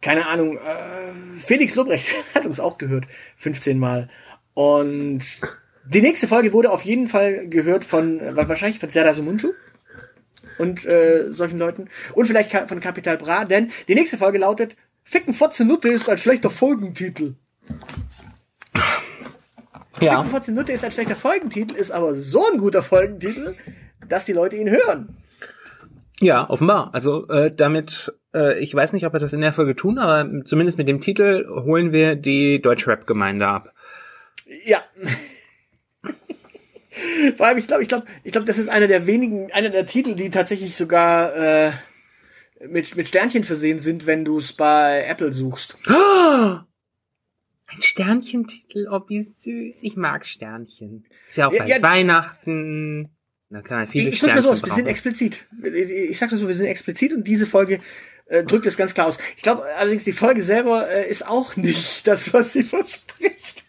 [0.00, 3.04] keine Ahnung, äh, Felix Lobrecht hat uns auch gehört,
[3.36, 4.08] 15 Mal.
[4.54, 5.22] Und
[5.86, 9.52] die nächste Folge wurde auf jeden Fall gehört von, äh, wahrscheinlich von Serdar Sumunchu
[10.58, 11.88] und äh, solchen Leuten.
[12.14, 16.18] Und vielleicht von Capital Bra, denn die nächste Folge lautet Ficken Fotze Nutte ist ein
[16.18, 17.34] schlechter Folgentitel.
[20.00, 20.22] Ja.
[20.22, 23.56] 14 Nutte ist ein schlechter Folgentitel, ist aber so ein guter Folgentitel,
[24.08, 25.16] dass die Leute ihn hören.
[26.20, 26.90] Ja, offenbar.
[26.92, 30.44] Also äh, damit, äh, ich weiß nicht, ob wir das in der Folge tun, aber
[30.44, 33.72] zumindest mit dem Titel holen wir die Deutschrap-Gemeinde ab.
[34.64, 34.82] Ja.
[37.36, 39.86] Vor allem, ich glaube, ich glaube, ich glaube, das ist einer der wenigen, einer der
[39.86, 41.72] Titel, die tatsächlich sogar äh,
[42.68, 45.78] mit, mit Sternchen versehen sind, wenn du es bei Apple suchst.
[45.88, 46.58] Oh!
[47.72, 49.82] Ein Sternchentitel, oh wie süß.
[49.82, 51.06] Ich mag Sternchen.
[51.28, 53.10] Ist ja auch ja, bei ja, Weihnachten.
[53.48, 55.46] Da kann man viele ich, ich Sternchen so aus, wir sind explizit.
[55.62, 57.80] Ich sag das so, wir sind explizit und diese Folge
[58.26, 59.18] äh, drückt es ganz klar aus.
[59.36, 63.62] Ich glaube allerdings, die Folge selber äh, ist auch nicht das, was sie verspricht.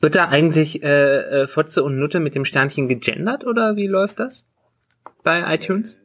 [0.00, 4.18] Wird da eigentlich äh, äh, Fotze und Nutte mit dem Sternchen gegendert oder wie läuft
[4.18, 4.46] das
[5.22, 5.96] bei iTunes?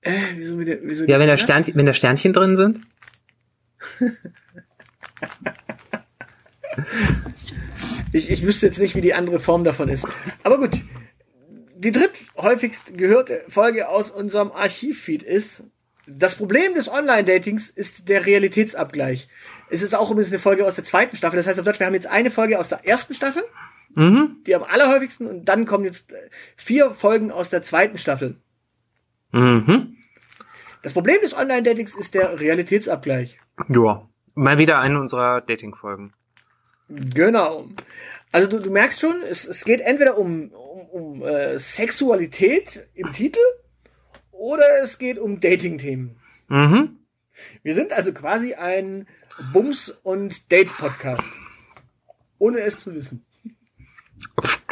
[0.00, 2.80] Äh, wieso, wieso, wieso ja, wenn da, Sternchen, wenn da Sternchen drin sind.
[8.12, 10.06] ich, ich wüsste jetzt nicht, wie die andere Form davon ist.
[10.42, 10.80] Aber gut.
[11.76, 15.64] Die dritthäufigst gehörte Folge aus unserem Archivfeed ist,
[16.06, 19.28] das Problem des Online-Datings ist der Realitätsabgleich.
[19.70, 21.36] Es ist auch übrigens eine Folge aus der zweiten Staffel.
[21.36, 23.44] Das heißt auf Deutsch, wir haben jetzt eine Folge aus der ersten Staffel,
[23.96, 24.42] Mhm.
[24.46, 26.16] die am allerhäufigsten, und dann kommen jetzt äh,
[26.56, 28.40] vier Folgen aus der zweiten Staffel.
[29.32, 29.96] Mhm.
[30.82, 33.38] Das Problem des Online-Datings ist der Realitätsabgleich.
[33.68, 34.08] Ja.
[34.34, 36.12] Mal wieder eine unserer Dating-Folgen.
[36.88, 37.68] Genau.
[38.32, 43.12] Also du, du merkst schon, es, es geht entweder um, um, um äh, Sexualität im
[43.12, 43.38] Titel
[44.32, 46.16] oder es geht um Dating-Themen.
[46.48, 46.98] Mhm.
[47.62, 49.06] Wir sind also quasi ein
[49.52, 51.30] Bums- und Date-Podcast.
[52.38, 53.24] Ohne es zu wissen.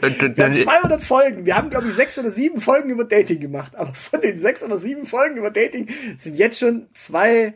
[0.01, 1.47] Wir haben 200 Folgen.
[1.47, 3.77] Wir haben, glaube ich, sechs oder sieben Folgen über Dating gemacht.
[3.77, 7.55] Aber von den sechs oder sieben Folgen über Dating sind jetzt schon zwei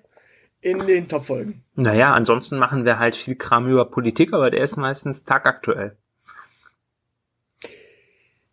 [0.67, 1.63] in den Top-Folgen.
[1.77, 5.97] Naja, ansonsten machen wir halt viel Kram über Politik, aber der ist meistens tagaktuell.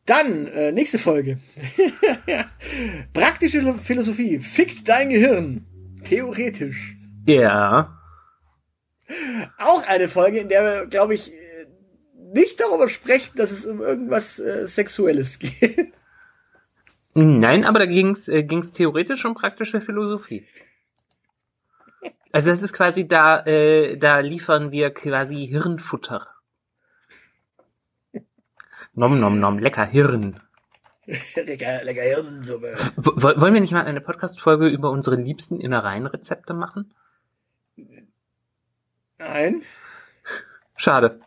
[0.06, 1.40] Dann, äh, nächste Folge.
[3.14, 4.38] Praktische Philosophie.
[4.40, 5.66] Fickt dein Gehirn.
[6.04, 6.96] Theoretisch.
[7.26, 7.98] Ja.
[9.58, 11.32] Auch eine Folge, in der wir, glaube ich,
[12.34, 15.94] nicht darüber sprechen, dass es um irgendwas äh, Sexuelles geht.
[17.16, 20.46] Nein, aber da ging's äh, ging's theoretisch um praktische Philosophie.
[22.32, 26.28] Also das ist quasi da, äh, da liefern wir quasi Hirnfutter.
[28.96, 30.40] Nom nom nom, lecker Hirn.
[31.36, 32.76] lecker, lecker Hirnsuppe.
[32.96, 36.94] W wo- wollen wir nicht mal eine Podcast-Folge über unsere liebsten Innereienrezepte machen?
[39.18, 39.64] Nein.
[40.76, 41.22] Schade.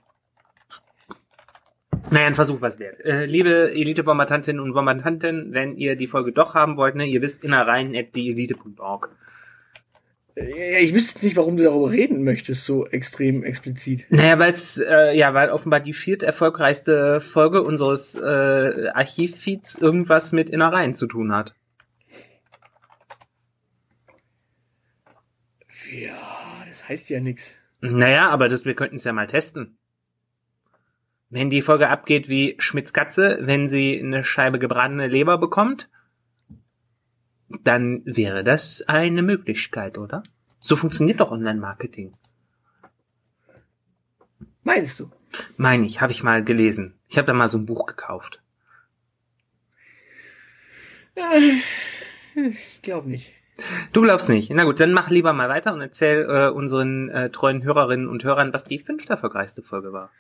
[2.11, 3.01] Naja, ein Versuch was wert.
[3.01, 7.43] Äh, liebe Elite-Bombardantinnen und Bombardanten, wenn ihr die Folge doch haben wollt, ne, ihr wisst
[7.43, 9.09] innereien.deelite.org.
[10.39, 14.05] Ich wüsste jetzt nicht, warum du darüber reden möchtest, so extrem explizit.
[14.11, 20.33] Naja, weil es, äh, ja, weil offenbar die viert erfolgreichste Folge unseres äh, Archivfeeds irgendwas
[20.33, 21.55] mit Innereien zu tun hat.
[25.91, 26.19] Ja,
[26.69, 27.55] das heißt ja nichts.
[27.81, 29.79] Naja, aber das, wir könnten es ja mal testen.
[31.31, 35.89] Wenn die Folge abgeht wie Schmitz Katze, wenn sie eine Scheibe gebratene Leber bekommt,
[37.49, 40.23] dann wäre das eine Möglichkeit, oder?
[40.59, 42.13] So funktioniert doch Online-Marketing.
[44.65, 45.11] Meinst du?
[45.57, 46.95] Meine ich, habe ich mal gelesen.
[47.09, 48.43] Ich habe da mal so ein Buch gekauft.
[52.35, 53.33] Ich glaube nicht.
[53.93, 54.51] Du glaubst nicht.
[54.51, 58.25] Na gut, dann mach lieber mal weiter und erzähl äh, unseren äh, treuen Hörerinnen und
[58.25, 60.11] Hörern, was die fünfte erfolgreichste Folge war.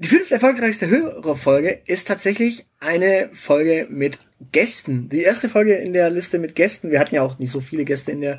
[0.00, 4.18] Die fünfte erfolgreichste Hörerfolge ist tatsächlich eine Folge mit
[4.52, 5.08] Gästen.
[5.08, 6.92] Die erste Folge in der Liste mit Gästen.
[6.92, 8.38] Wir hatten ja auch nicht so viele Gäste in der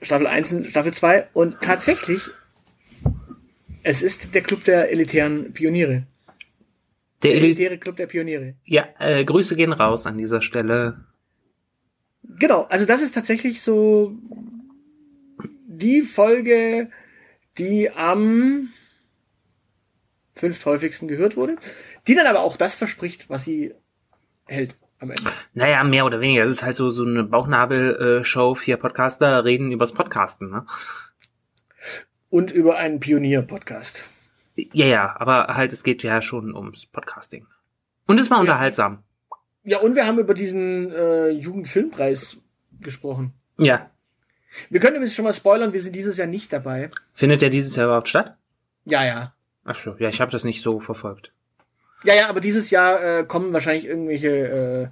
[0.00, 1.26] Staffel 1 und Staffel 2.
[1.32, 2.22] Und tatsächlich,
[3.82, 6.06] es ist der Club der elitären Pioniere.
[7.24, 8.54] Der Der Eli elitäre Club der Pioniere.
[8.64, 11.04] ja, äh, Grüße gehen raus an dieser Stelle.
[12.38, 14.16] Genau, also das ist tatsächlich so
[15.66, 16.90] die Folge,
[17.58, 18.68] die am
[20.40, 21.56] fünfthäufigsten gehört wurde,
[22.06, 23.74] die dann aber auch das verspricht, was sie
[24.46, 25.30] hält am Ende.
[25.54, 26.42] Naja, mehr oder weniger.
[26.42, 28.54] Das ist halt so, so eine Bauchnabel-Show.
[28.56, 30.66] Vier Podcaster reden übers Podcasten, ne?
[32.28, 34.08] Und über einen Pionier-Podcast.
[34.56, 37.46] Ja, ja, aber halt, es geht ja schon ums Podcasting.
[38.06, 39.02] Und es war unterhaltsam.
[39.62, 42.38] Ja, und wir haben über diesen äh, Jugendfilmpreis
[42.80, 43.34] gesprochen.
[43.58, 43.90] Ja.
[44.68, 46.90] Wir können übrigens schon mal spoilern, wir sind dieses Jahr nicht dabei.
[47.14, 48.36] Findet der dieses Jahr überhaupt statt?
[48.84, 49.34] Ja, ja.
[49.70, 51.30] Ach so, ja, ich habe das nicht so verfolgt.
[52.02, 54.88] Ja, ja, aber dieses Jahr äh, kommen wahrscheinlich irgendwelche äh,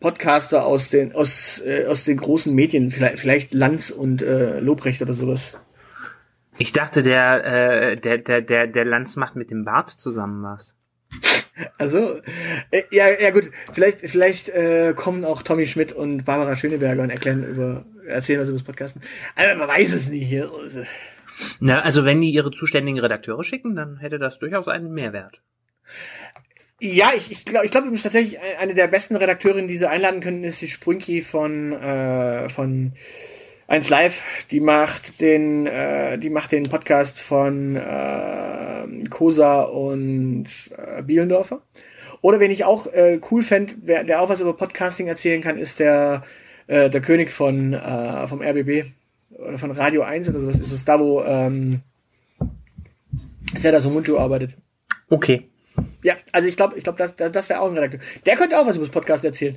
[0.00, 5.02] Podcaster aus den aus äh, aus den großen Medien, vielleicht vielleicht Lanz und äh, Lobrecht
[5.02, 5.58] oder sowas.
[6.56, 10.76] Ich dachte, der, äh, der, der, der, der Lanz macht mit dem Bart zusammen was.
[11.76, 12.20] Also
[12.70, 17.10] äh, ja, ja gut, vielleicht vielleicht äh, kommen auch Tommy Schmidt und Barbara Schöneberger und
[17.10, 19.02] erklären über erzählen was über das Podcasten.
[19.34, 20.52] Aber man weiß es nicht hier.
[21.60, 25.40] Na, also wenn die ihre zuständigen Redakteure schicken, dann hätte das durchaus einen Mehrwert.
[26.80, 29.88] Ja, ich ich glaube, ich glaube übrigens tatsächlich ein- eine der besten Redakteurinnen, die sie
[29.88, 32.92] einladen können, ist die Sprünki von äh, von
[33.66, 34.22] 1 Live.
[34.52, 40.44] Die macht den äh, die macht den Podcast von äh, Kosa und
[40.76, 41.62] äh, Bielendorfer.
[42.20, 43.74] Oder wen ich auch äh, cool fände,
[44.04, 46.22] der auch was über Podcasting erzählen kann, ist der
[46.68, 48.86] äh, der König von äh, vom RBB
[49.30, 51.80] oder von Radio 1 oder sowas ist es da, wo ähm,
[53.56, 54.56] Serdar Somuncu arbeitet.
[55.10, 55.48] Okay.
[56.02, 58.00] Ja, also ich glaube, ich glaube, das, das, das wäre auch ein Redakteur.
[58.26, 59.56] Der könnte auch was über das Podcast erzählen.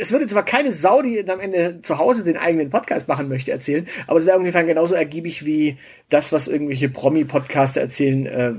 [0.00, 3.50] Es würde zwar keine Sau, die am Ende zu Hause den eigenen Podcast machen möchte,
[3.50, 8.52] erzählen, aber es wäre ungefähr genauso ergiebig wie das, was irgendwelche Promi-Podcaster erzählen, äh,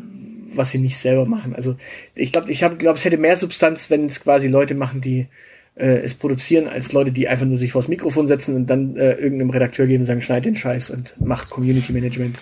[0.56, 1.56] was sie nicht selber machen.
[1.56, 1.76] Also
[2.16, 5.28] ich glaube, ich habe, glaube, es hätte mehr Substanz, wenn es quasi Leute machen, die
[5.76, 9.14] äh, es produzieren, als Leute, die einfach nur sich vors Mikrofon setzen und dann äh,
[9.14, 12.40] irgendeinem Redakteur geben und sagen, schneid den Scheiß und macht Community Management.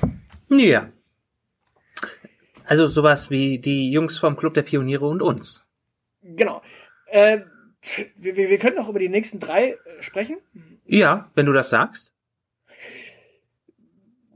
[0.49, 0.89] Ja.
[2.65, 5.65] Also sowas wie die Jungs vom Club der Pioniere und uns.
[6.21, 6.61] Genau.
[7.07, 7.39] Äh,
[8.17, 10.37] wir, wir können noch über die nächsten drei äh, sprechen.
[10.85, 12.13] Ja, wenn du das sagst.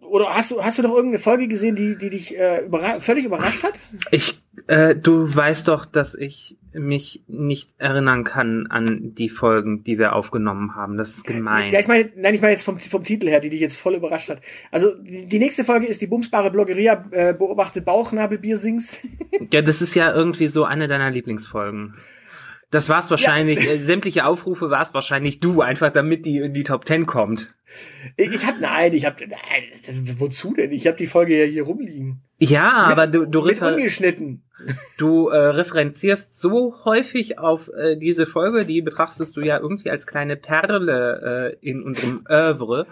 [0.02, 3.26] Oder hast du, hast du noch irgendeine Folge gesehen, die, die dich äh, überra völlig
[3.26, 3.74] überrascht hat?
[4.12, 9.98] Ich, äh, du weißt doch, dass ich mich nicht erinnern kann an die Folgen, die
[9.98, 10.98] wir aufgenommen haben.
[10.98, 11.72] Das ist gemein.
[11.72, 13.96] Ja, ich meine, nein, ich meine jetzt vom, vom Titel her, die dich jetzt voll
[13.96, 14.42] überrascht hat.
[14.72, 19.08] Also die, die nächste Folge ist die bumsbare Bloggeria äh, beobachtet Bauchnabelbiersings.
[19.52, 21.96] Ja, das ist ja irgendwie so eine deiner Lieblingsfolgen.
[22.72, 26.86] Das war's wahrscheinlich, äh, sämtliche Aufrufe war's wahrscheinlich du, einfach damit die in die Top
[26.86, 27.54] Ten kommt.
[28.16, 30.72] Ich, ich hab, nein, ich hab, nein, wozu denn?
[30.72, 32.22] Ich hab die Folge ja hier rumliegen.
[32.38, 34.44] Ja, aber du, du, Mit refer ungeschnitten.
[34.98, 40.08] du äh, referenzierst so häufig auf äh, diese Folge, die betrachtest du ja irgendwie als
[40.08, 42.88] kleine Perle äh, in unserem Oeuvre,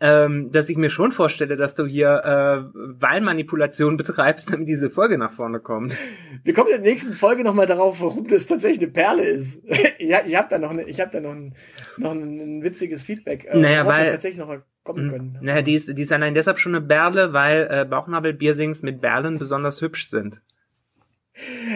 [0.00, 5.18] ähm, dass ich mir schon vorstelle, dass du hier äh, Wahlmanipulation betreibst, damit diese Folge
[5.18, 5.96] nach vorne kommt.
[6.42, 9.62] Wir kommen in der nächsten Folge nochmal darauf, warum das tatsächlich eine Perle ist.
[9.98, 11.54] ich, ich habe da noch, eine, ich hab da noch, ein,
[11.96, 15.38] noch ein, witziges Feedback, äh, Naja, worauf wir weil- tatsächlich noch kommen können.
[15.40, 19.38] Naja, die ist, die ist allein deshalb schon eine Berle, weil äh, Bauchnabel-Biersings mit Berlen
[19.38, 20.42] besonders hübsch sind.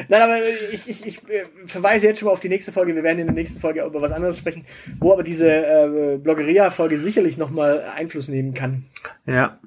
[0.09, 0.39] Nein, aber
[0.73, 2.95] ich, ich, ich äh, verweise jetzt schon mal auf die nächste Folge.
[2.95, 4.65] Wir werden in der nächsten Folge über was anderes sprechen,
[5.01, 8.85] wo aber diese äh, Bloggeria-Folge sicherlich nochmal Einfluss nehmen kann.
[9.27, 9.59] Ja.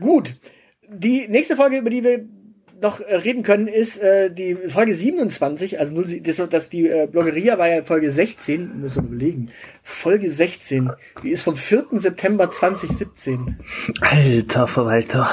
[0.00, 0.34] Gut.
[0.88, 2.24] Die nächste Folge, über die wir
[2.80, 7.06] noch äh, reden können, ist äh, die Folge 27, also 0, das, das die äh,
[7.06, 9.50] Bloggeria war ja Folge 16, muss man überlegen.
[9.82, 10.90] Folge 16,
[11.22, 11.86] die ist vom 4.
[11.92, 13.58] September 2017.
[14.00, 15.30] Alter Verwalter.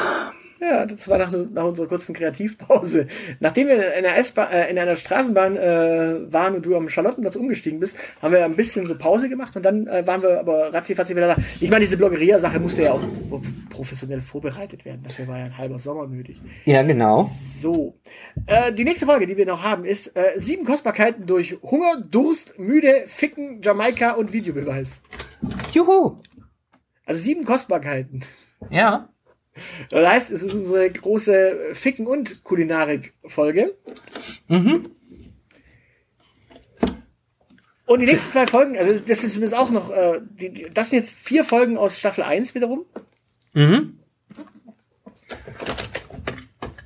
[0.61, 3.07] Ja, das war nach, nach unserer kurzen Kreativpause.
[3.39, 7.35] Nachdem wir in einer, S-Bahn, äh, in einer Straßenbahn äh, waren und du am Charlottenplatz
[7.35, 10.71] umgestiegen bist, haben wir ein bisschen so Pause gemacht und dann äh, waren wir aber
[10.71, 11.35] ratzifatzi wieder da.
[11.59, 13.01] Ich meine, diese Bloggeria-Sache musste ja auch
[13.71, 15.01] professionell vorbereitet werden.
[15.07, 16.39] Dafür war ja ein halber Sommer nötig.
[16.65, 17.27] Ja, genau.
[17.59, 17.99] So.
[18.45, 22.59] Äh, die nächste Folge, die wir noch haben, ist äh, sieben Kostbarkeiten durch Hunger, Durst,
[22.59, 25.01] Müde, Ficken, Jamaika und Videobeweis.
[25.73, 26.19] Juhu.
[27.07, 28.23] Also sieben Kostbarkeiten.
[28.69, 29.10] Ja.
[29.89, 33.75] Das heißt, es ist unsere große Ficken- und Kulinarik-Folge.
[34.47, 34.89] Mhm.
[37.85, 40.89] Und die nächsten zwei Folgen, also das ist übrigens auch noch, äh, die, die, das
[40.89, 42.85] sind jetzt vier Folgen aus Staffel 1 wiederum.
[43.53, 43.99] Mhm.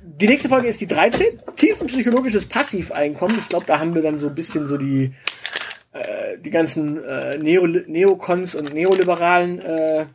[0.02, 3.38] Die nächste Folge ist die 13, tiefenpsychologisches Passiveinkommen.
[3.38, 5.12] Ich glaube, da haben wir dann so ein bisschen so die,
[5.92, 10.06] äh, die ganzen äh, Neo Neokons und Neoliberalen äh,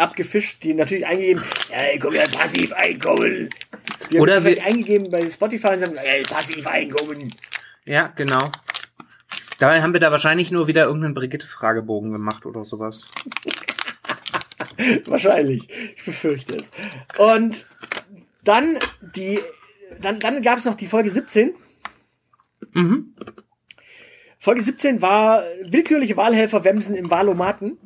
[0.00, 3.48] abgefischt, die natürlich eingegeben, ja, ich komme ja Passiveinkommen.
[4.10, 7.34] Die haben Oder vielleicht eingegeben bei Spotify und sagen, ey, Passiveinkommen.
[7.84, 8.50] Ja, genau.
[9.58, 13.10] Dabei haben wir da wahrscheinlich nur wieder irgendeinen Brigitte-Fragebogen gemacht oder sowas.
[15.06, 15.68] Wahrscheinlich.
[15.96, 16.70] Ich befürchte es.
[17.18, 17.66] Und
[18.42, 18.78] dann
[19.14, 19.38] die,
[20.00, 21.54] dann, dann gab es noch die Folge 17.
[22.72, 23.14] Mhm.
[24.42, 27.76] Folge 17 war willkürliche Wahlhelfer Wemsen im Wahlomaten.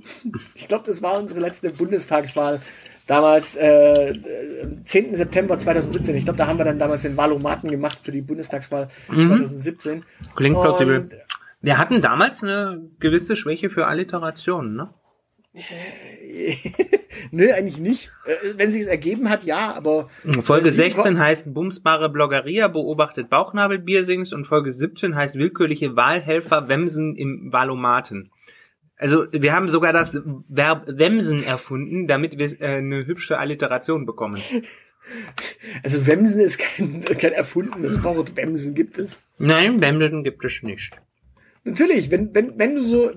[0.54, 2.60] Ich glaube, das war unsere letzte Bundestagswahl.
[3.08, 5.16] Damals, äh, äh, am 10.
[5.16, 6.14] September 2017.
[6.14, 10.04] Ich glaube, da haben wir dann damals den Wahlomaten gemacht für die Bundestagswahl 2017.
[10.36, 11.08] Klingt plausibel.
[11.60, 14.90] Wir hatten damals eine gewisse Schwäche für Alliterationen, ne?
[17.30, 18.10] Nö, eigentlich nicht.
[18.26, 20.08] Äh, wenn sich ergeben hat, ja, aber
[20.42, 26.68] Folge Äh, sieben 16 heißt Bumsbare Bloggeria beobachtet Bauchnabelbiersings und Folge 17 heißt willkürliche Wahlhelfer
[26.68, 28.32] Wemsen im Wahlomaten.
[28.96, 34.40] Also wir haben sogar das Verb Wemsen erfunden, damit wir äh, eine hübsche Alliteration bekommen.
[35.82, 38.34] Also Wemsen ist kein, kein erfundenes Wort.
[38.36, 39.20] Wemsen gibt es.
[39.36, 40.98] Nein, Wemsen gibt es nicht.
[41.64, 43.10] Natürlich, wenn, wenn, wenn du so.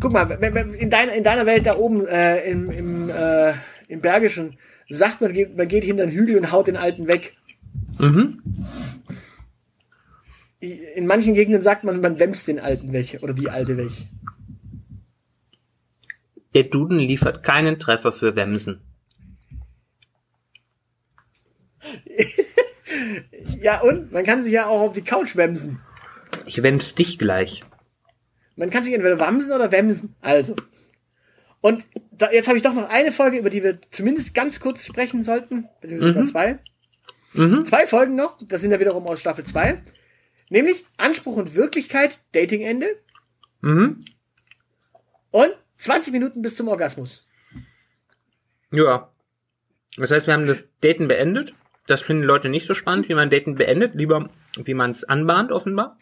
[0.00, 3.52] Guck mal, wenn, wenn, in, deiner, in deiner Welt da oben äh, im, im, äh,
[3.88, 4.56] im Bergischen
[4.88, 7.36] sagt man, geht- man geht hinter den Hügel und haut den Alten weg.
[7.98, 8.42] Mhm.
[10.60, 13.90] In manchen Gegenden sagt man, man wämst den Alten weg oder die Alte weg.
[16.54, 18.80] Der Duden liefert keinen Treffer für Wemsen.
[23.60, 25.80] Ja, und man kann sich ja auch auf die Couch wemsen.
[26.46, 27.62] Ich wems dich gleich.
[28.56, 30.14] Man kann sich entweder wamsen oder wemsen.
[30.20, 30.54] Also.
[31.60, 34.84] Und da, jetzt habe ich doch noch eine Folge, über die wir zumindest ganz kurz
[34.84, 36.58] sprechen sollten, beziehungsweise über zwei.
[37.34, 37.64] Mhm.
[37.64, 39.80] Zwei Folgen noch, das sind ja wiederum aus Staffel 2.
[40.50, 42.86] Nämlich Anspruch und Wirklichkeit, Datingende
[43.62, 44.00] Mhm.
[45.30, 47.26] und 20 Minuten bis zum Orgasmus.
[48.72, 49.10] Ja.
[49.96, 51.54] Das heißt, wir haben das Daten beendet.
[51.86, 53.94] Das finden Leute nicht so spannend, wie man Daten beendet.
[53.94, 55.98] Lieber, wie man es anbahnt, offenbar.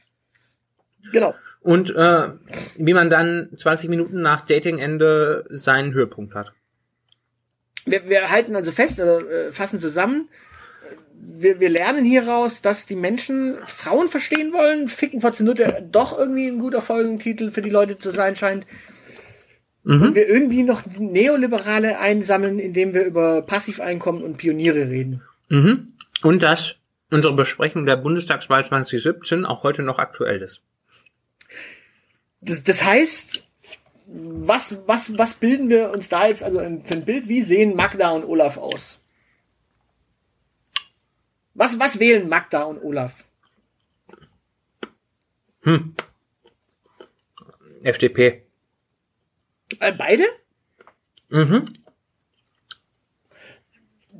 [1.12, 1.34] Genau.
[1.62, 2.28] Und äh,
[2.76, 6.52] wie man dann 20 Minuten nach Datingende seinen Höhepunkt hat.
[7.84, 10.28] wir, wir halten also fest, also, äh, fassen zusammen,
[11.22, 14.88] wir, wir lernen hieraus, dass die Menschen Frauen verstehen wollen.
[14.88, 18.66] Ficken vor Nutte doch irgendwie ein guter Folgentitel für die Leute zu sein scheint.
[19.84, 20.02] Mhm.
[20.02, 25.22] Und wir irgendwie noch Neoliberale einsammeln, indem wir über Passiveinkommen und Pioniere reden.
[25.48, 25.92] Mhm.
[26.22, 26.76] Und dass
[27.10, 30.62] unsere Besprechung der Bundestagswahl 2017 auch heute noch aktuell ist.
[32.40, 33.46] Das, das heißt,
[34.06, 37.28] was, was, was bilden wir uns da jetzt also für ein Bild?
[37.28, 38.98] Wie sehen Magda und Olaf aus?
[41.54, 43.24] Was, was wählen Magda und Olaf?
[45.62, 45.94] Hm.
[47.82, 48.46] FDP.
[49.78, 50.24] Äh, beide?
[51.28, 51.79] Mhm.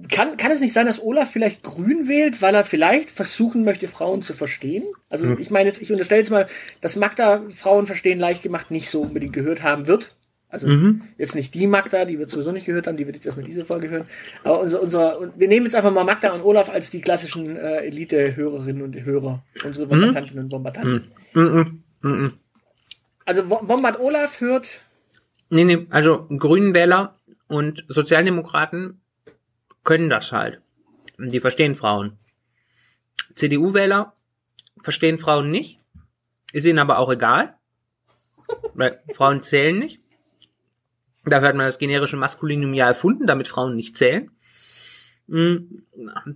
[0.09, 3.89] Kann, kann es nicht sein, dass Olaf vielleicht grün wählt, weil er vielleicht versuchen möchte,
[3.89, 4.85] Frauen zu verstehen?
[5.09, 5.39] Also hm.
[5.41, 6.47] ich meine jetzt, ich unterstelle jetzt mal,
[6.81, 10.17] dass Magda Frauen verstehen leicht gemacht nicht so unbedingt gehört haben wird.
[10.51, 11.03] Also mhm.
[11.17, 13.65] jetzt nicht die Magda, die wir sowieso nicht gehört haben, die wird jetzt erstmal diese
[13.65, 14.07] Folge hören.
[14.43, 17.83] Aber unser, unser, wir nehmen jetzt einfach mal Magda und Olaf als die klassischen äh,
[17.83, 19.91] Elite-Hörerinnen und Hörer, unsere mhm.
[19.91, 21.13] Bombardantinnen und Bombardanten.
[21.35, 21.43] Mhm.
[21.43, 21.83] Mhm.
[22.03, 22.33] mhm.
[23.25, 24.81] Also Bombard Olaf hört.
[25.51, 29.00] Nee, nee, also Grünen Wähler und Sozialdemokraten
[29.85, 30.61] können das halt.
[31.19, 32.19] Die verstehen Frauen.
[33.35, 34.15] CDU-Wähler
[34.83, 35.79] verstehen Frauen nicht,
[36.53, 37.55] ist ihnen aber auch egal,
[38.75, 40.01] weil Frauen zählen nicht.
[41.25, 44.31] Dafür hat man das generische Maskulinum ja erfunden, damit Frauen nicht zählen.
[45.27, 45.83] Mm,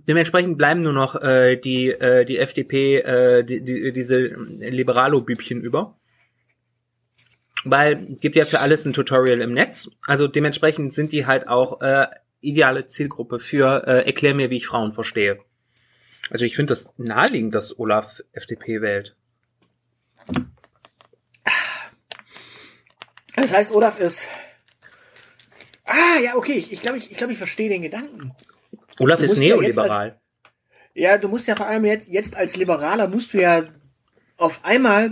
[0.07, 5.97] dementsprechend bleiben nur noch äh, die, äh, die FDP, äh, die, die, diese Liberalo-Bübchen über.
[7.65, 9.89] Weil gibt ja für alles ein Tutorial im Netz.
[10.05, 12.05] Also dementsprechend sind die halt auch äh,
[12.47, 15.39] ideale Zielgruppe für äh, erklär mir, wie ich Frauen verstehe.
[16.29, 19.15] Also ich finde das naheliegend, dass Olaf FDP wählt.
[23.35, 24.27] Das heißt, Olaf ist
[25.85, 26.65] Ah, ja, okay.
[26.69, 28.33] Ich, glaube, ich, ich, glaub, ich verstehe den Gedanken.
[28.99, 30.19] Olaf ist neoliberal.
[30.93, 33.65] Ja, als, ja, du musst ja vor allem jetzt, jetzt als Liberaler musst du ja
[34.37, 35.11] auf einmal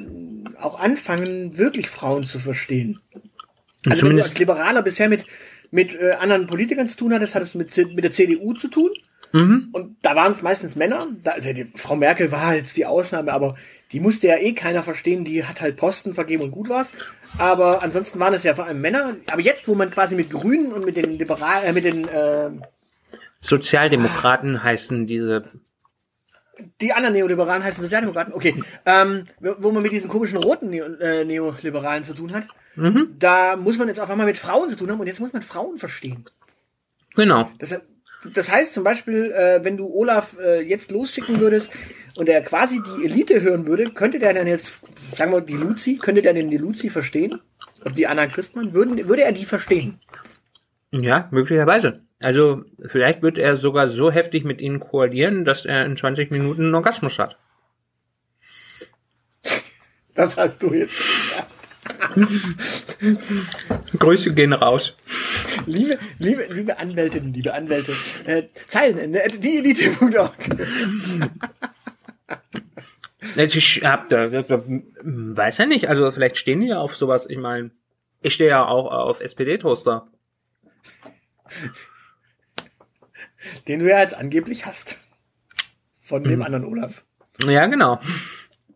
[0.60, 3.00] auch anfangen, wirklich Frauen zu verstehen.
[3.86, 5.26] Also Zumindest wenn du als Liberaler bisher mit,
[5.74, 8.92] mit äh, anderen Politikern zu tun hattest, hattest du mit, mit der CDU zu tun.
[9.32, 9.70] Mhm.
[9.72, 11.08] Und da waren es meistens Männer.
[11.24, 13.56] Da, also die, Frau Merkel war jetzt die Ausnahme, aber
[13.92, 15.26] die musste ja eh keiner verstehen.
[15.26, 16.94] Die hat halt Posten vergeben und gut war's.
[17.40, 19.16] Aber ansonsten waren es ja vor allem Männer.
[19.32, 22.52] Aber jetzt, wo man quasi mit Grünen und mit den Liberalen, äh, mit den äh,
[23.40, 25.44] Sozialdemokraten heißen diese.
[26.82, 28.34] Die anderen Neoliberalen heißen Sozialdemokraten.
[28.34, 28.54] Okay,
[28.86, 32.46] ähm, wo man mit diesen komischen roten Neo, äh, Neoliberalen zu tun hat,
[32.76, 33.16] mhm.
[33.20, 35.42] da muss man jetzt auf einmal mit Frauen zu tun haben und jetzt muss man
[35.42, 36.26] Frauen verstehen.
[37.16, 37.50] Genau.
[37.60, 37.82] Das,
[38.34, 41.72] das heißt zum Beispiel, äh, wenn du Olaf äh, jetzt losschicken würdest
[42.16, 44.80] und er quasi die Elite hören würde, könnte der dann jetzt,
[45.16, 47.42] sagen wir die Luzi, könnte der denn die Luzi verstehen?
[47.84, 50.00] Und die Anna Christmann, würden, würde er die verstehen?
[50.92, 52.02] Ja, möglicherweise.
[52.24, 56.64] Also vielleicht wird er sogar so heftig mit ihnen koalieren, dass er in 20 Minuten
[56.64, 57.38] einen Orgasmus hat.
[60.16, 61.02] Das hast du jetzt.
[64.00, 64.96] Grüße gehen raus.
[65.66, 67.94] Liebe, liebe, liebe Anwältinnen, liebe Anwälte,
[68.26, 70.36] äh, Zeilen, äh, die Elite.org.
[73.36, 77.26] Ich hab da, weiß ja nicht, also vielleicht stehen die ja auf sowas.
[77.30, 77.72] Ich meine,
[78.22, 80.08] ich stehe ja auch auf SPD-Toaster.
[83.68, 84.98] Den du ja jetzt angeblich hast.
[86.00, 86.44] Von dem mhm.
[86.44, 87.04] anderen Olaf.
[87.40, 88.00] Ja, genau.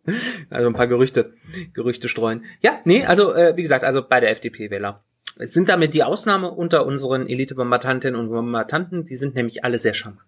[0.50, 1.34] Also ein paar Gerüchte,
[1.74, 2.46] Gerüchte streuen.
[2.62, 5.04] Ja, nee, also äh, wie gesagt, also bei der FDP-Wähler.
[5.40, 10.22] Sind damit die Ausnahme unter unseren Elite-Bombardantinnen und Bombardanten, die sind nämlich alle sehr charmant.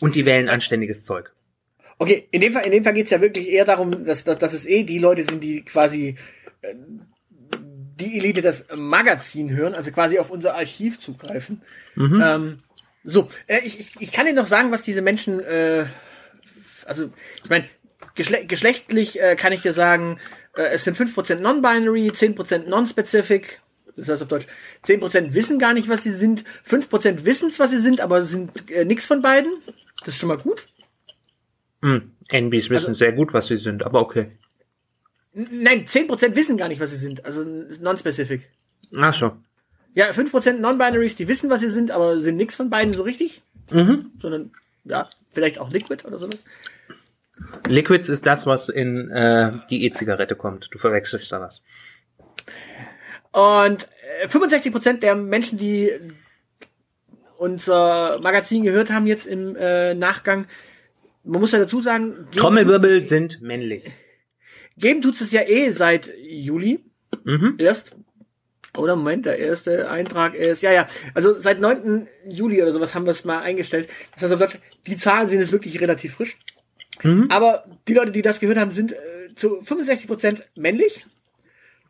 [0.00, 1.32] Und die wählen anständiges Zeug.
[1.98, 4.52] Okay, in dem Fall, in dem Fall geht's ja wirklich eher darum, dass, dass, dass
[4.52, 6.16] es eh die Leute sind, die quasi
[6.60, 6.74] äh,
[7.98, 11.62] die Elite das Magazin hören, also quasi auf unser Archiv zugreifen.
[11.94, 12.22] Mhm.
[12.24, 12.58] Ähm,
[13.04, 15.86] so, äh, ich, ich, ich kann Ihnen noch sagen, was diese Menschen, äh,
[16.84, 17.10] also
[17.42, 17.64] ich meine,
[18.16, 20.18] geschle geschlechtlich äh, kann ich dir sagen,
[20.56, 23.60] äh, es sind 5% Non-Binary, 10% Non-Specific,
[23.96, 24.46] das heißt auf Deutsch,
[24.84, 28.84] 10% wissen gar nicht, was sie sind, 5% wissen was sie sind, aber sind äh,
[28.84, 29.52] nix von beiden.
[30.04, 30.66] Das ist schon mal gut.
[31.82, 34.32] Hm, NBs wissen also, sehr gut, was sie sind, aber okay.
[35.32, 38.50] Nein, 10% wissen gar nicht, was sie sind, also non-specific.
[38.96, 39.36] Ach so.
[39.94, 43.42] Ja, 5% Non-Binaries, die wissen, was sie sind, aber sind nix von beiden so richtig.
[43.70, 44.12] Mhm.
[44.20, 44.52] Sondern,
[44.84, 46.42] ja, vielleicht auch Liquid oder sowas.
[47.66, 50.68] Liquids ist das, was in äh, die E-Zigarette kommt.
[50.70, 51.62] Du verwechselst da was.
[53.32, 53.88] Und
[54.22, 55.92] äh, 65% der Menschen, die
[57.38, 60.46] unser Magazin gehört haben jetzt im äh, Nachgang,
[61.24, 63.84] man muss ja dazu sagen, Trommelwirbel sind männlich.
[64.78, 66.84] Geben tut's es ja eh seit Juli.
[67.24, 67.56] Mhm.
[67.58, 67.96] Erst.
[68.76, 72.08] Oder Moment, der erste Eintrag ist, ja, ja, also seit 9.
[72.28, 73.88] Juli oder sowas haben wir es mal eingestellt.
[74.12, 76.36] Das heißt auf Deutsch, die Zahlen sind jetzt wirklich relativ frisch.
[77.02, 77.28] Mhm.
[77.30, 78.96] Aber die Leute, die das gehört haben, sind äh,
[79.36, 81.04] zu 65 Prozent männlich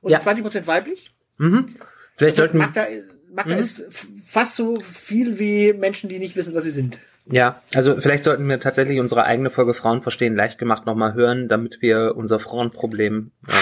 [0.00, 0.20] und Ja.
[0.20, 1.10] 20 Prozent weiblich.
[1.38, 1.76] Mhm.
[2.16, 2.86] Vielleicht sollten Magda,
[3.32, 6.98] Magda ist f- fast so viel wie Menschen, die nicht wissen, was sie sind.
[7.26, 11.48] Ja, also vielleicht sollten wir tatsächlich unsere eigene Folge Frauen verstehen leicht gemacht nochmal hören,
[11.48, 13.54] damit wir unser Frauenproblem ähm,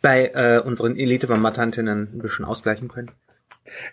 [0.00, 3.10] bei äh, unseren Elite-Bombardantinnen ein bisschen ausgleichen können.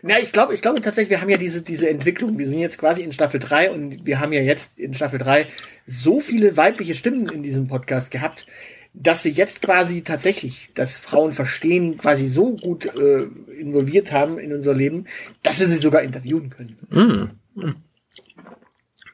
[0.01, 2.37] Na, ich glaube, ich glaube tatsächlich, wir haben ja diese, diese Entwicklung.
[2.37, 5.47] Wir sind jetzt quasi in Staffel 3 und wir haben ja jetzt in Staffel 3
[5.85, 8.45] so viele weibliche Stimmen in diesem Podcast gehabt,
[8.93, 13.27] dass wir jetzt quasi tatsächlich das Frauen verstehen quasi so gut äh,
[13.59, 15.05] involviert haben in unser Leben,
[15.43, 17.39] dass wir sie sogar interviewen können.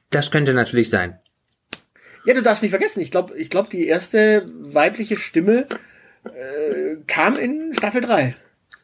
[0.10, 1.20] Das könnte natürlich sein.
[2.26, 5.68] Ja, du darfst nicht vergessen, ich glaube, ich glaube, die erste weibliche Stimme
[6.24, 8.36] äh, kam in Staffel 3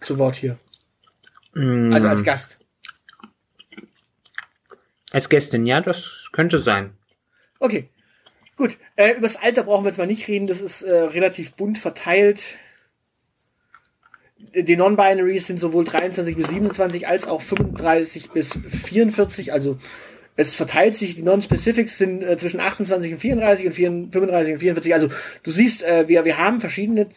[0.02, 0.60] zu Wort hier.
[1.54, 2.58] Mm, Also als Gast.
[5.12, 6.98] als Gästin, ja, das könnte sein.
[7.60, 7.90] Okay.
[8.56, 8.78] Gut.
[8.96, 10.48] Äh, übers Alter brauchen wir jetzt mal nicht reden.
[10.48, 12.42] Das ist äh, relativ bunt verteilt.
[14.56, 19.54] Die Non-Binaries sind sowohl 23 bis 27 als auch 35 bis 44.
[19.54, 19.78] Also
[20.36, 21.16] es verteilt sich.
[21.16, 24.94] Die Non-Specifics sind äh, zwischen 28 und 34 und 4, 35 und 44.
[24.94, 25.10] Also
[25.44, 27.10] du siehst, äh, wir, wir haben verschiedene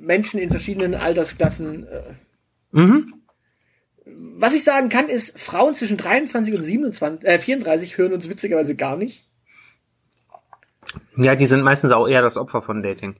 [0.00, 1.86] Menschen in verschiedenen Altersklassen.
[1.86, 2.02] Äh,
[2.72, 3.14] Mhm.
[4.04, 8.74] was ich sagen kann, ist, Frauen zwischen 23 und 27, äh, 34 hören uns witzigerweise
[8.74, 9.28] gar nicht.
[11.16, 13.16] Ja, die sind meistens auch eher das Opfer von Dating.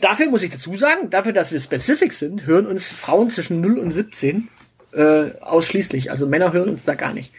[0.00, 3.78] Dafür muss ich dazu sagen, dafür, dass wir spezific sind, hören uns Frauen zwischen 0
[3.78, 4.48] und 17
[4.92, 6.10] äh, ausschließlich.
[6.10, 7.32] Also Männer hören uns da gar nicht.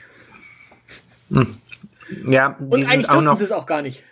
[1.30, 3.38] Ja, die Und sind eigentlich auch dürfen noch.
[3.38, 4.04] sie es auch gar nicht.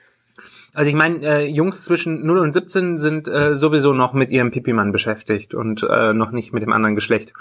[0.74, 4.52] Also ich meine, äh, Jungs zwischen 0 und 17 sind äh, sowieso noch mit ihrem
[4.52, 7.34] Pipi-Mann beschäftigt und äh, noch nicht mit dem anderen Geschlecht.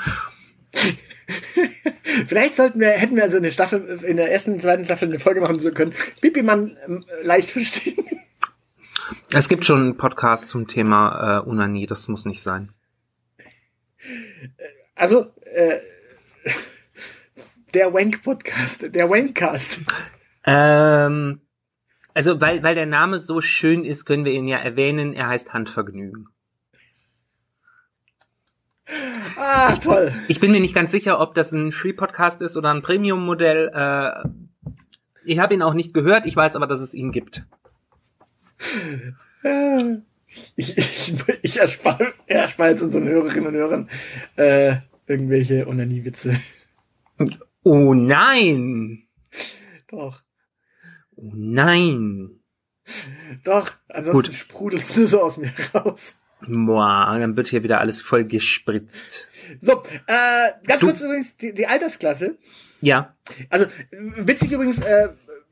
[2.27, 5.19] Vielleicht sollten wir, hätten wir also eine Staffel, in der ersten und zweiten Staffel eine
[5.19, 5.93] Folge machen können.
[6.21, 8.05] Pipi man ähm, leicht verstehen.
[9.33, 12.73] Es gibt schon einen Podcast zum Thema äh, Unanie, das muss nicht sein.
[14.95, 15.79] Also, äh,
[17.75, 19.81] der Wank-Podcast, der Wankcast.
[20.45, 21.43] Ähm,
[22.19, 25.13] also weil, weil der Name so schön ist, können wir ihn ja erwähnen.
[25.13, 26.27] Er heißt Handvergnügen.
[29.37, 30.13] Ah, toll.
[30.27, 33.71] Ich bin mir nicht ganz sicher, ob das ein Free-Podcast ist oder ein Premium-Modell.
[33.73, 34.29] Äh,
[35.27, 37.47] ich habe ihn auch nicht gehört, ich weiß aber, dass es ihn gibt.
[40.57, 43.91] Ich, ich, ich erspare, erspare jetzt unseren Hörerinnen und Hörern
[44.35, 46.37] äh, irgendwelche Onanie-Witze.
[47.63, 49.05] Oh nein!
[49.87, 50.23] Doch.
[51.21, 52.41] Oh nein!
[53.45, 54.35] Doch, ansonsten Gut.
[54.35, 56.15] sprudelt es nur so aus mir raus.
[56.47, 59.29] Boah, dann wird hier wieder alles voll gespritzt.
[59.61, 62.39] So, äh, ganz Du- kurz übrigens die, die Altersklasse.
[62.81, 63.17] Ja.
[63.51, 65.09] Also, witzig übrigens, äh,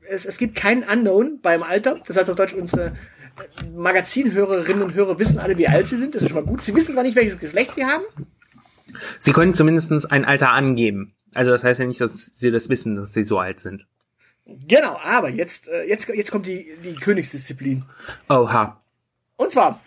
[0.09, 2.01] es, es gibt keinen Unknown beim Alter.
[2.07, 2.95] Das heißt auf Deutsch, unsere
[3.75, 6.15] Magazinhörerinnen und Hörer wissen alle, wie alt sie sind.
[6.15, 6.63] Das ist schon mal gut.
[6.63, 8.03] Sie wissen zwar nicht, welches Geschlecht sie haben.
[9.19, 11.15] Sie können zumindest ein Alter angeben.
[11.35, 13.85] Also das heißt ja nicht, dass sie das wissen, dass sie so alt sind.
[14.47, 17.83] Genau, aber jetzt, äh, jetzt, jetzt kommt die, die Königsdisziplin.
[18.29, 18.81] Oha.
[19.35, 19.81] Und zwar,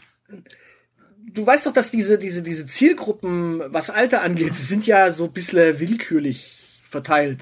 [1.32, 5.32] du weißt doch, dass diese, diese, diese Zielgruppen, was Alter angeht, sind ja so ein
[5.32, 7.40] bisschen willkürlich verteilt.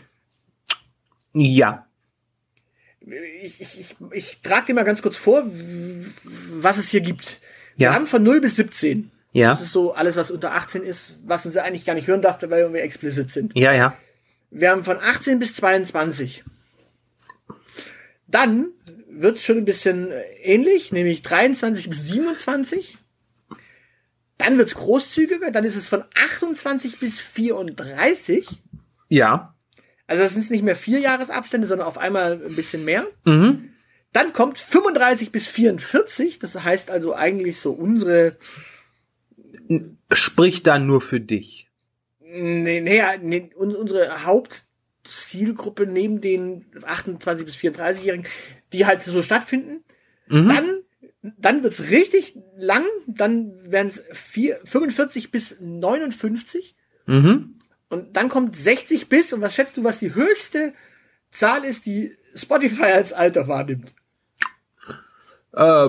[1.32, 1.86] Ja.
[3.42, 5.44] Ich, ich, ich, ich trage dir mal ganz kurz vor,
[6.52, 7.40] was es hier gibt.
[7.76, 7.90] Ja.
[7.90, 9.10] Wir haben von 0 bis 17.
[9.32, 9.50] Ja.
[9.50, 12.38] Das ist so alles, was unter 18 ist, was sie eigentlich gar nicht hören darf,
[12.42, 13.56] weil wir explicit sind.
[13.56, 13.96] Ja, ja.
[14.50, 16.44] Wir haben von 18 bis 22.
[18.28, 18.68] Dann
[19.08, 22.96] wird's schon ein bisschen äh, ähnlich, nämlich 23 bis 27.
[24.36, 28.46] Dann wird's großzügiger, dann ist es von 28 bis 34.
[29.08, 29.54] Ja.
[30.06, 33.06] Also das sind nicht mehr vier Jahresabstände, sondern auf einmal ein bisschen mehr.
[33.24, 33.70] Mhm.
[34.12, 38.36] Dann kommt 35 bis 44, das heißt also eigentlich so unsere,
[40.12, 41.68] Sprich da nur für dich.
[42.20, 44.24] nee, nee, nee, un- unsere
[45.08, 48.26] Hauptzielgruppe neben den 28 bis 34-Jährigen,
[48.72, 49.82] die halt so stattfinden.
[50.28, 50.48] Mhm.
[50.48, 50.82] Dann,
[51.22, 57.54] dann wird's richtig lang, dann werden's vier 45 bis 59 Mhm.
[57.88, 60.74] und dann kommt 60 bis, und was schätzt du, was die höchste
[61.30, 63.94] Zahl ist, die Spotify als Alter wahrnimmt?
[65.54, 65.86] Äh,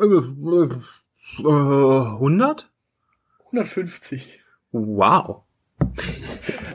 [0.00, 0.68] äh,
[1.40, 2.70] äh, 100?
[3.46, 4.40] 150.
[4.70, 5.42] Wow.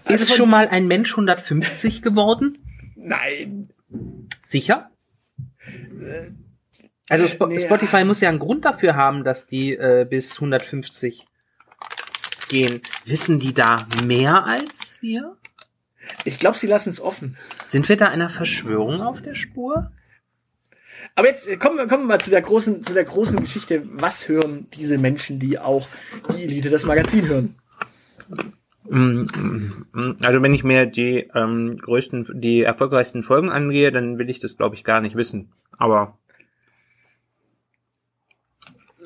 [0.10, 2.58] Also Ist schon mal ein Mensch 150 geworden?
[2.96, 3.70] Nein.
[4.46, 4.90] Sicher?
[7.08, 8.06] Also Spo Nee, Spotify ja.
[8.06, 11.28] muss ja einen Grund dafür haben, dass die äh, bis 150
[12.50, 12.82] gehen.
[13.06, 15.38] Wissen die da mehr als wir?
[16.26, 17.38] Ich glaube, sie lassen es offen.
[17.64, 19.92] Sind wir da einer Verschwörung auf der Spur?
[21.16, 23.84] Aber jetzt äh, kommen wir, kommen wir mal zu der großen, zu der großen Geschichte.
[23.92, 25.88] Was hören diese Menschen, die auch
[26.36, 27.56] die Elite das Magazin hören?
[28.90, 30.16] Mm, mm, mm.
[30.24, 34.58] Also wenn ich mir die ähm, größten, die erfolgreichsten Folgen angehe, dann will ich das
[34.58, 35.52] glaube ich gar nicht wissen.
[35.78, 36.18] Aber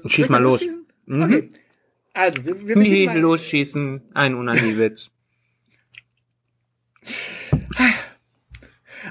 [0.05, 0.63] schieß mal los.
[1.05, 1.23] Mhm.
[1.23, 1.49] Okay.
[2.13, 5.09] Also, wir, wir Nee, mal- losschießen, ein Unani-Witz.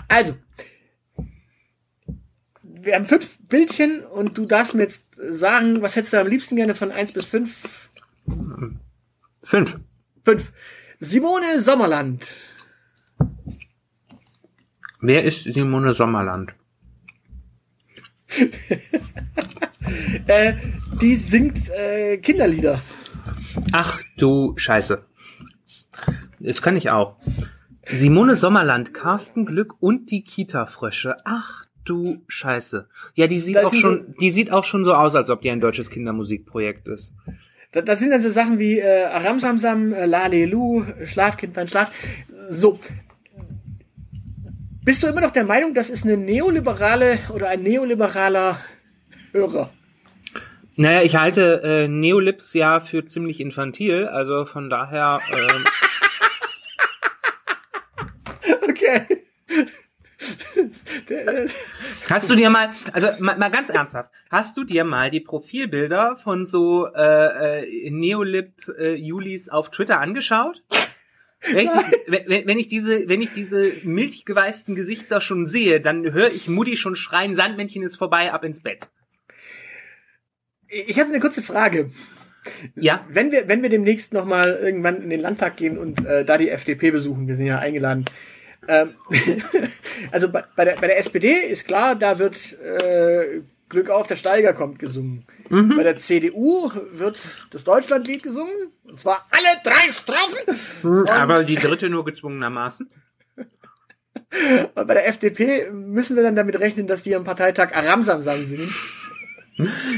[0.08, 0.36] Also,
[2.62, 6.56] wir haben fünf Bildchen und du darfst mir jetzt sagen, was hättest du am liebsten
[6.56, 7.90] gerne von eins bis fünf?
[9.42, 9.78] Fünf.
[10.24, 10.52] Fünf.
[11.00, 12.26] Simone Sommerland.
[15.00, 16.54] Wer ist Simone Sommerland?
[20.26, 20.54] Äh,
[21.02, 22.80] die singt äh, Kinderlieder.
[23.72, 25.04] Ach du Scheiße.
[26.38, 27.16] Das kann ich auch.
[27.86, 31.16] Simone Sommerland, Carsten Glück und die Kita-Frösche.
[31.24, 32.88] Ach du Scheiße.
[33.14, 35.50] Ja, die sieht Das auch schon, die sieht auch schon so aus, als ob die
[35.50, 37.12] ein deutsches Kindermusikprojekt ist.
[37.72, 41.90] Da, das sind dann so Sachen wie äh, Aramsamsam, äh, Lalelu, Schlafkindlein, Schlaf.
[42.48, 42.78] So.
[44.84, 48.60] Bist du immer noch der Meinung, das ist eine neoliberale oder ein neoliberaler
[49.32, 49.70] Hörer?
[50.76, 55.20] Naja, ich halte äh, Neolips ja für ziemlich infantil, also von daher.
[55.32, 55.64] Ähm,
[58.68, 59.06] Okay.
[62.12, 66.18] Hast du dir mal, also mal, mal ganz ernsthaft, hast du dir mal die Profilbilder
[66.22, 70.62] von so äh, äh, Neolip äh, Julis auf Twitter angeschaut?
[71.40, 71.70] Wenn ich,
[72.28, 76.76] wenn, wenn ich diese, wenn ich diese milchgeweißten Gesichter schon sehe, dann höre ich Mutti
[76.76, 78.90] schon schreien, Sandmännchen ist vorbei, ab ins Bett.
[80.68, 81.90] ich habe eine kurze Frage.
[82.74, 86.24] Ja, Wenn wir, wenn wir demnächst noch mal irgendwann in den Landtag gehen und äh,
[86.24, 88.04] da die FDP besuchen, wir sind ja eingeladen.
[88.68, 88.94] Ähm,
[90.12, 94.16] also bei, bei, der, bei der SPD ist klar, da wird äh, Glück auf, der
[94.16, 95.24] Steiger kommt gesungen.
[95.48, 97.18] Bei der CDU wird
[97.50, 98.72] das Deutschlandlied gesungen.
[98.84, 100.90] Und zwar alle drei Strophen.
[100.90, 102.88] Und aber die dritte nur gezwungenermaßen.
[104.74, 108.72] bei der FDP müssen wir dann damit rechnen, dass die am Parteitag Aramsamsam singen.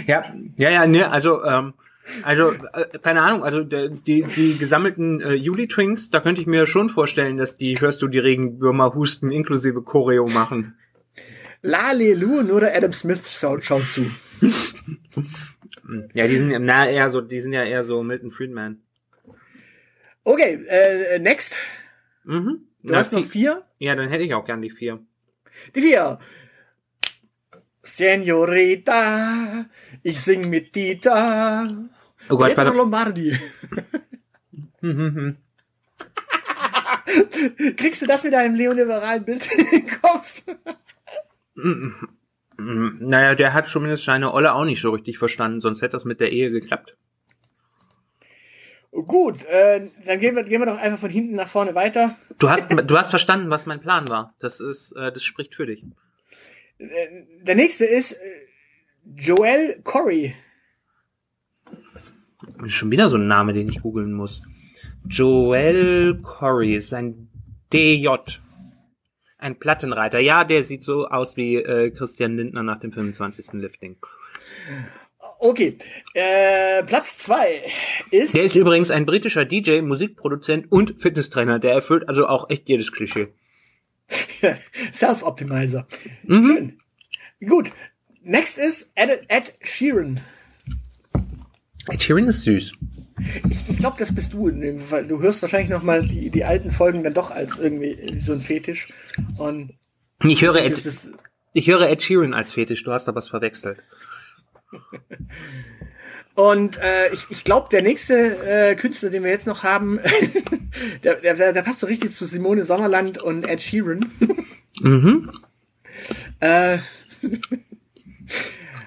[0.07, 0.25] Ja,
[0.57, 1.75] ja, ja, ne, also, ähm,
[2.23, 6.67] also, äh, keine Ahnung, also der- die, die gesammelten äh, Juli-Twinks, da könnte ich mir
[6.67, 10.77] schon vorstellen, dass die Hörst du die Regenwürmer husten inklusive Choreo machen.
[11.63, 14.05] Lalelu, nur der Adam Smith schaut, schaut zu.
[16.13, 18.81] Ja, die sind ja na, eher so, die sind ja eher so Milton Friedman.
[20.25, 21.57] Okay, äh, next.
[22.25, 22.61] Mhm.
[22.83, 23.63] Du Na, hast noch die- vier.
[23.79, 24.99] Ja, dann hätte ich auch gern die vier.
[25.75, 26.19] Die vier.
[27.83, 29.67] Senorita,
[30.03, 31.67] ich sing mit Dieter.
[32.31, 32.73] Oh Gott, Pietro.
[32.75, 33.39] Lombardi.
[37.77, 40.43] Kriegst du das mit deinem neoliberalen Bild in den Kopf?
[42.57, 46.21] Naja, der hat zumindest seine Olle auch nicht so richtig verstanden, sonst hätte das mit
[46.21, 46.97] der Ehe geklappt.
[48.93, 52.17] Gut, äh, dann gehen wir, gehen wir doch einfach von hinten nach vorne weiter.
[52.39, 54.35] Du hast, du hast verstanden, was mein Plan war.
[54.39, 55.85] Das ist, äh, das spricht für dich.
[56.79, 58.17] Äh, Der nächste ist äh,
[59.17, 60.37] Joel Corey.
[62.67, 64.43] Schon wieder so ein Name, den ich googeln muss.
[65.09, 67.29] Joel Corey ist ein
[67.73, 68.09] DJ.
[69.39, 70.21] Ein Plattenreiter.
[70.21, 73.53] Ja, der sieht so aus wie äh, Christian Lindner nach dem 25.
[73.55, 73.97] Lifting.
[75.39, 75.77] Okay,
[76.15, 77.63] äh, Platz zwei
[78.11, 81.59] ist, Der ist übrigens ein britischer DJ, Musikproduzent und Fitnesstrainer.
[81.59, 83.29] Der erfüllt also auch echt jedes Klischee.
[84.93, 85.87] Self-Optimizer.
[86.23, 86.47] Mhm.
[86.47, 86.81] Schön.
[87.47, 87.73] Gut,
[88.23, 90.21] next ist Ed, Ed Sheeran.
[91.91, 92.73] Ed Sheeran ist süß.
[93.69, 94.49] Ich glaube, das bist du.
[94.49, 95.07] in dem Fall.
[95.07, 98.41] Du hörst wahrscheinlich noch mal die, die alten Folgen dann doch als irgendwie so ein
[98.41, 98.93] Fetisch.
[99.39, 99.75] Und
[100.25, 100.83] Ich höre, Ed,
[101.53, 102.83] ich höre Ed Sheeran als Fetisch.
[102.85, 103.79] Du hast da was verwechselt.
[106.35, 108.15] und äh, ich, ich glaube, der nächste
[108.45, 110.01] äh, Künstler, den wir jetzt noch haben,
[111.05, 114.11] der, der, der der passt so richtig zu Simone Sommerland und Ed Sheeran.
[114.81, 115.31] Mhm.
[116.41, 116.79] äh,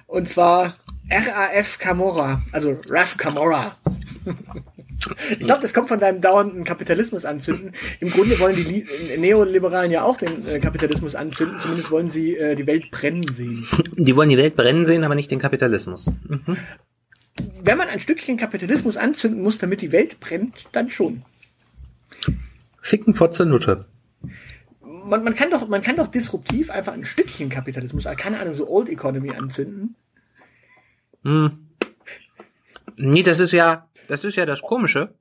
[0.07, 0.77] und zwar
[1.09, 3.77] RAF Camorra, also RAF Camorra.
[5.29, 7.71] Ich glaube, das kommt von deinem dauernden Kapitalismus anzünden.
[7.99, 11.59] Im Grunde wollen die Li Neoliberalen ja auch den äh, Kapitalismus anzünden.
[11.61, 13.65] Zumindest wollen sie äh, die Welt brennen sehen.
[13.95, 16.11] Die wollen die Welt brennen sehen, aber nicht den Kapitalismus.
[17.61, 21.23] Wenn man ein Stückchen Kapitalismus anzünden muss, damit die Welt brennt, dann schon.
[22.81, 23.85] Ficken Fotze Nutte.
[24.81, 28.55] man, man kann doch, man kann doch disruptiv einfach ein Stückchen Kapitalismus, äh, keine Ahnung,
[28.55, 29.95] so Old Economy anzünden.
[31.23, 31.67] Hm.
[32.95, 35.13] Nee, das ist ja, das ist ja das Komische.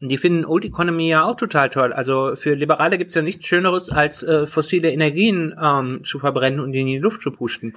[0.00, 1.92] Die finden Old Economy ja auch total toll.
[1.92, 6.74] Also für Liberale gibt's ja nichts Schöneres, als äh, fossile Energien ähm, zu verbrennen und
[6.74, 7.74] in die Luft zu pusten.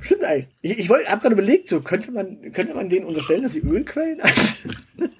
[0.00, 0.48] Stimmt eigentlich.
[0.62, 3.60] Ich, ich wollte, hab gerade überlegt, so könnte man, könnte man denen unterstellen, dass sie
[3.60, 4.20] Ölquellen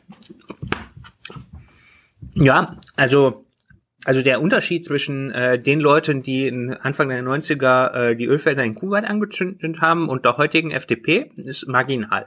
[2.35, 3.45] Ja, also
[4.09, 8.65] also der Unterschied zwischen äh, den Leuten, die in Anfang der 90er äh, die Ölfelder
[8.65, 12.27] in Kuwait angezündet haben und der heutigen FDP ist marginal.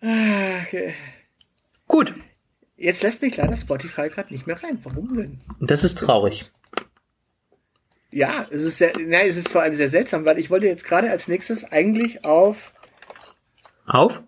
[0.00, 0.94] Okay.
[1.86, 2.14] Gut,
[2.78, 4.78] Jetzt lässt mich leider Spotify gerade nicht mehr rein.
[4.84, 5.38] Warum denn?
[5.60, 6.50] das ist traurig.
[8.12, 10.84] Ja, es ist sehr, nein, es ist vor allem sehr seltsam, weil ich wollte jetzt
[10.84, 12.72] gerade als nächstes eigentlich auf
[13.84, 14.22] Auf?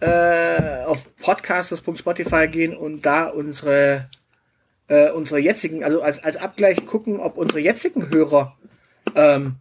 [0.00, 4.08] Äh, auf podcasters.spotify gehen und da unsere
[4.88, 8.56] äh, unsere jetzigen, also als als Abgleich gucken, ob unsere jetzigen Hörer
[9.14, 9.56] ähm,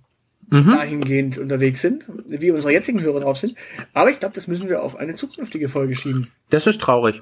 [0.49, 0.69] Mhm.
[0.69, 3.55] dahingehend unterwegs sind, wie unsere jetzigen Hörer drauf sind.
[3.93, 6.31] Aber ich glaube, das müssen wir auf eine zukünftige Folge schieben.
[6.51, 7.21] Das ist traurig.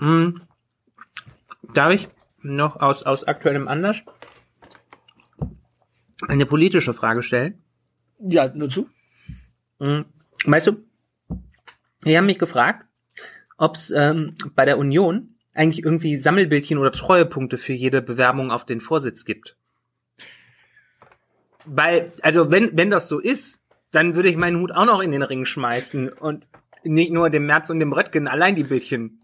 [0.00, 0.40] Hm.
[1.72, 2.08] Darf ich
[2.42, 4.02] noch aus, aus aktuellem Anlass
[6.26, 7.62] eine politische Frage stellen?
[8.18, 8.88] Ja, nur zu.
[9.78, 10.06] Hm.
[10.44, 10.84] Weißt du,
[12.04, 12.86] die haben mich gefragt,
[13.56, 18.64] ob es ähm, bei der Union eigentlich irgendwie Sammelbildchen oder Treuepunkte für jede Bewerbung auf
[18.64, 19.56] den Vorsitz gibt.
[21.64, 25.12] Weil, also wenn, wenn das so ist, dann würde ich meinen Hut auch noch in
[25.12, 26.46] den Ring schmeißen und
[26.84, 29.20] nicht nur dem Merz und dem Röttgen allein die Bildchen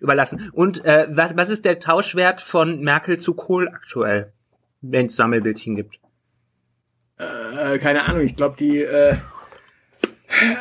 [0.00, 0.50] überlassen.
[0.52, 4.32] Und äh, was, was ist der Tauschwert von Merkel zu Kohl aktuell,
[4.80, 6.00] wenn es Sammelbildchen gibt?
[7.18, 9.16] Äh, keine Ahnung, ich glaube, die äh,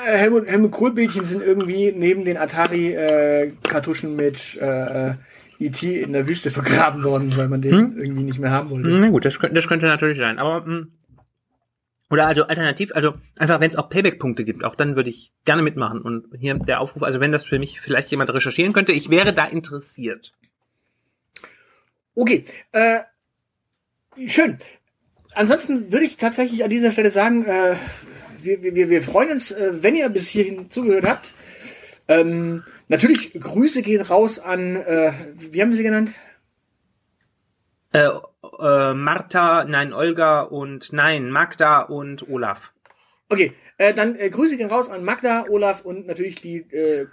[0.05, 5.13] Helmut, Helmut Kohl-Bildchen sind irgendwie neben den Atari-Kartuschen mit äh,
[5.59, 6.01] E.T.
[6.01, 7.97] in der Wüste vergraben worden, weil man den Hm?
[7.99, 8.88] irgendwie nicht mehr haben wollte.
[8.89, 10.39] Na gut, das, könnte- das könnte natürlich sein.
[10.39, 10.88] Aber mh,
[12.09, 15.61] oder also alternativ, also einfach wenn es auch Payback-Punkte gibt, auch dann würde ich gerne
[15.61, 16.01] mitmachen.
[16.01, 19.34] Und hier der Aufruf, also wenn das für mich vielleicht jemand recherchieren könnte, ich wäre
[19.34, 20.34] da interessiert.
[22.15, 22.99] Okay, äh,
[24.27, 24.57] schön.
[25.34, 27.75] Ansonsten würde ich tatsächlich an dieser Stelle sagen, äh,
[28.43, 31.33] wir, wir, wir freuen uns, äh, wenn ihr bis hierhin zugehört habt.
[32.07, 36.13] Ähm, natürlich, Grüße gehen raus an, äh, wie haben wir sie genannt?
[37.93, 38.09] Äh,
[38.59, 42.73] äh, Martha, nein, Olga und nein, Magda und Olaf.
[43.29, 47.07] Okay, äh, dann äh, Grüße gehen raus an Magda, Olaf und natürlich die äh,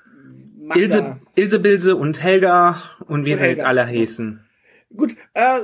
[0.56, 0.80] Magda.
[0.80, 3.64] Ilse, Ilse Bilse und Helga und wie Und sie Helga.
[3.64, 4.44] alle hießen.
[4.96, 5.60] Gut, äh,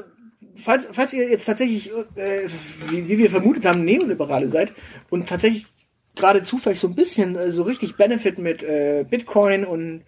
[0.57, 2.49] falls, falls ihr jetzt tatsächlich, äh,
[2.89, 4.73] wie, wie wir vermutet haben, Neoliberale seid
[5.11, 5.67] und tatsächlich
[6.17, 10.05] gerade zufällig so ein bisschen äh, so richtig Benefit mit äh, Bitcoin und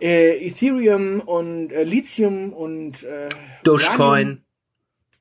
[0.00, 4.42] äh, Ethereum und äh, Lithium und äh, Uranium- Dogecoin.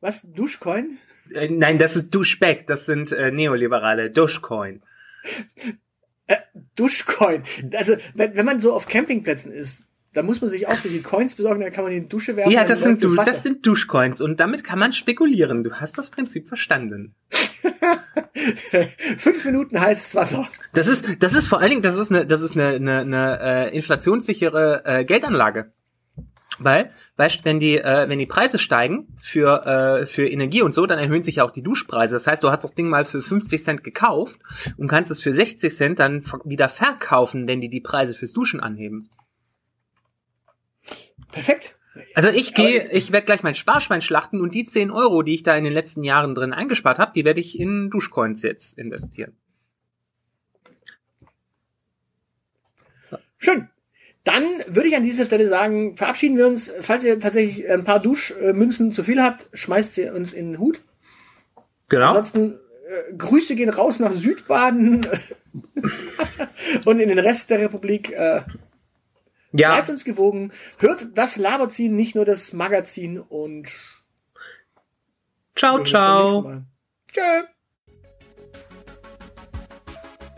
[0.01, 0.22] Was?
[0.24, 0.97] Duschcoin?
[1.34, 4.10] Äh, nein, das ist Duschbeck, das sind äh, Neoliberale.
[4.12, 4.82] Dogecoin.
[6.76, 7.43] Duschcoin.
[7.74, 11.03] Also, wenn, wenn man so auf Campingplätzen ist, da muss man sich auch so die
[11.03, 12.51] Coins besorgen, dann kann man in die Dusche werfen.
[12.51, 15.64] Ja, das sind, du, das sind Duschcoins und damit kann man spekulieren.
[15.64, 17.14] Du hast das Prinzip verstanden.
[19.18, 20.47] Fünf Minuten heißes Wasser.
[20.74, 23.39] Das ist, das ist vor allen Dingen, das ist eine, das ist eine, eine, eine
[23.41, 25.72] äh, inflationssichere äh, Geldanlage.
[26.62, 30.86] Weil, weißt, wenn die, äh, wenn die Preise steigen für, äh, für Energie und so,
[30.86, 32.16] dann erhöhen sich ja auch die Duschpreise.
[32.16, 34.39] Das heißt, du hast das Ding mal für 50 Cent gekauft
[34.76, 38.60] und kannst es für 60 Cent dann wieder verkaufen, wenn die die Preise fürs Duschen
[38.60, 39.07] anheben.
[41.32, 41.76] Perfekt.
[42.14, 45.44] Also ich gehe, ich werde gleich mein Sparschwein schlachten und die 10 Euro, die ich
[45.44, 49.36] da in den letzten Jahren drin eingespart habe, die werde ich in Duschcoins jetzt investieren.
[53.40, 53.70] Schön.
[54.26, 56.72] Dann würde ich an dieser Stelle sagen, verabschieden wir uns.
[56.82, 60.82] Falls ihr tatsächlich ein paar Duschmünzen zu viel habt, schmeißt sie uns in den Hut.
[61.88, 62.10] Genau.
[62.10, 65.08] Ansonsten äh, Grüße gehen raus nach Südbaden
[66.86, 68.12] und in den Rest der Republik.
[68.12, 68.42] Äh,
[69.52, 69.74] Ja.
[69.74, 70.52] Bleibt uns gewogen.
[70.78, 73.70] Hört das Laberziehen, nicht nur das Magazin und
[75.56, 76.62] Ciao, ciao.
[77.12, 77.22] Tschö.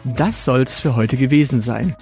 [0.04, 1.96] Das soll's für heute gewesen sein.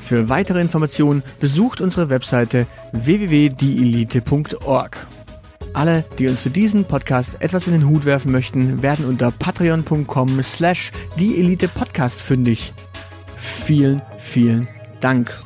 [0.00, 5.06] Für weitere Informationen besucht unsere Webseite www.dielite.org.
[5.74, 10.42] Alle, die uns für diesen Podcast etwas in den Hut werfen möchten, werden unter patreon.com
[10.42, 12.72] slash dieelitepodcast fündig.
[13.36, 14.68] Vielen, vielen
[15.00, 15.45] Dank.